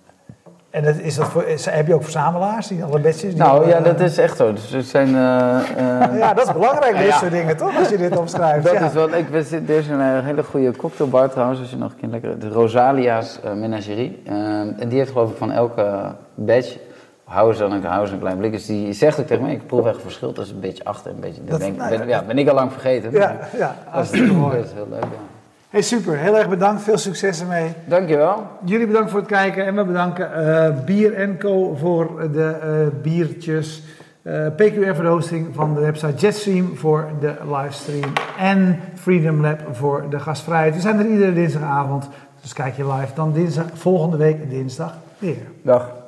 En 0.70 0.82
dat, 0.84 0.98
is 0.98 1.14
dat 1.14 1.26
voor, 1.28 1.44
heb 1.70 1.86
je 1.86 1.94
ook 1.94 2.02
verzamelaars, 2.02 2.66
die 2.66 2.84
alle 2.84 2.98
badges? 3.00 3.20
Die 3.20 3.36
Nou 3.36 3.68
ja, 3.68 3.80
dat 3.80 4.00
is 4.00 4.18
echt 4.18 4.36
zo. 4.36 4.52
Dus 4.52 4.72
er 4.72 4.82
zijn. 4.82 5.08
eh, 5.14 5.58
eh, 5.76 6.18
Ja, 6.18 6.34
dat 6.34 6.46
is 6.46 6.52
belangrijk, 6.52 6.96
dit 6.96 7.06
Ja. 7.06 7.16
soort 7.18 7.30
dingen, 7.30 7.56
toch? 7.56 7.78
Als 7.78 7.88
je 7.88 7.96
dit 7.96 8.16
opschrijft. 8.16 8.64
dat 8.64 8.72
ja. 8.72 8.86
is 8.86 8.92
wel. 8.92 9.14
Ik, 9.14 9.28
er 9.30 9.70
is 9.70 9.88
een 9.88 10.00
eh, 10.00 10.24
hele 10.24 10.42
goede 10.42 10.76
cocktailbar 10.76 11.30
trouwens, 11.30 11.60
als 11.60 11.70
je 11.70 11.76
nog 11.76 11.90
een 11.92 11.96
keer 11.98 12.08
lekker. 12.08 12.38
De 12.38 12.48
Rosalia's 12.48 13.40
eh, 13.44 13.52
Menagerie. 13.52 14.22
Eh, 14.26 14.34
en 14.60 14.88
die 14.88 14.98
heeft 14.98 15.10
geloof 15.12 15.30
ik 15.30 15.36
van 15.36 15.50
elke 15.52 16.14
badge. 16.34 16.78
Houden 17.24 17.56
ze 17.56 17.62
dan 17.62 17.72
een, 17.72 18.06
ze 18.06 18.12
een 18.12 18.20
klein 18.20 18.38
blik. 18.38 18.52
Dus 18.52 18.66
die 18.66 18.92
zegt 18.92 19.20
ook 19.20 19.26
tegen 19.26 19.42
mij: 19.42 19.52
ik 19.52 19.66
proef 19.66 19.86
echt 19.86 19.94
een 19.94 20.00
verschil 20.00 20.32
tussen 20.32 20.60
badge 20.60 20.84
8 20.84 21.06
en 21.06 21.16
badge. 21.20 21.40
Dat 21.44 21.50
Dat- 21.50 21.58
ben, 21.58 21.76
nou 21.76 21.98
ben, 21.98 22.08
ja, 22.08 22.22
ben 22.22 22.38
ik 22.38 22.48
al 22.48 22.54
lang 22.54 22.72
vergeten. 22.72 23.10
Ja, 23.12 23.18
maar 23.18 23.48
ja, 23.56 23.66
dat 23.66 23.68
is, 23.86 23.92
hartstikke 23.92 24.32
mooi. 24.32 24.56
dat 24.56 24.64
is 24.66 24.72
heel 24.72 24.86
leuk. 24.90 25.00
Ja. 25.02 25.39
Hey, 25.70 25.82
super. 25.82 26.16
Heel 26.16 26.38
erg 26.38 26.48
bedankt. 26.48 26.82
Veel 26.82 26.98
succes 26.98 27.40
ermee. 27.40 27.72
Dankjewel. 27.84 28.46
Jullie 28.64 28.86
bedankt 28.86 29.10
voor 29.10 29.18
het 29.20 29.28
kijken 29.28 29.66
en 29.66 29.74
we 29.76 29.84
bedanken 29.84 30.34
eh, 30.34 30.84
Bier 30.84 31.36
Co 31.38 31.74
voor 31.74 32.30
de 32.32 32.56
eh, 32.62 33.02
biertjes. 33.02 33.82
eh, 34.22 34.46
PQR 34.56 34.94
voor 34.94 35.04
de 35.04 35.10
hosting 35.10 35.54
van 35.54 35.74
de 35.74 35.80
website 35.80 36.14
Jetstream 36.14 36.76
voor 36.76 37.08
de 37.20 37.34
livestream. 37.44 38.12
En 38.38 38.80
Freedom 38.94 39.40
Lab 39.40 39.60
voor 39.72 40.10
de 40.10 40.18
gastvrijheid. 40.18 40.74
We 40.74 40.80
zijn 40.80 40.98
er 40.98 41.06
iedere 41.06 41.32
dinsdagavond. 41.32 42.08
Dus 42.40 42.52
kijk 42.52 42.76
je 42.76 42.92
live 42.92 43.14
dan 43.14 43.32
dinsdag, 43.32 43.66
volgende 43.74 44.16
week 44.16 44.50
dinsdag 44.50 44.94
weer. 45.18 45.46
Dag. 45.62 45.99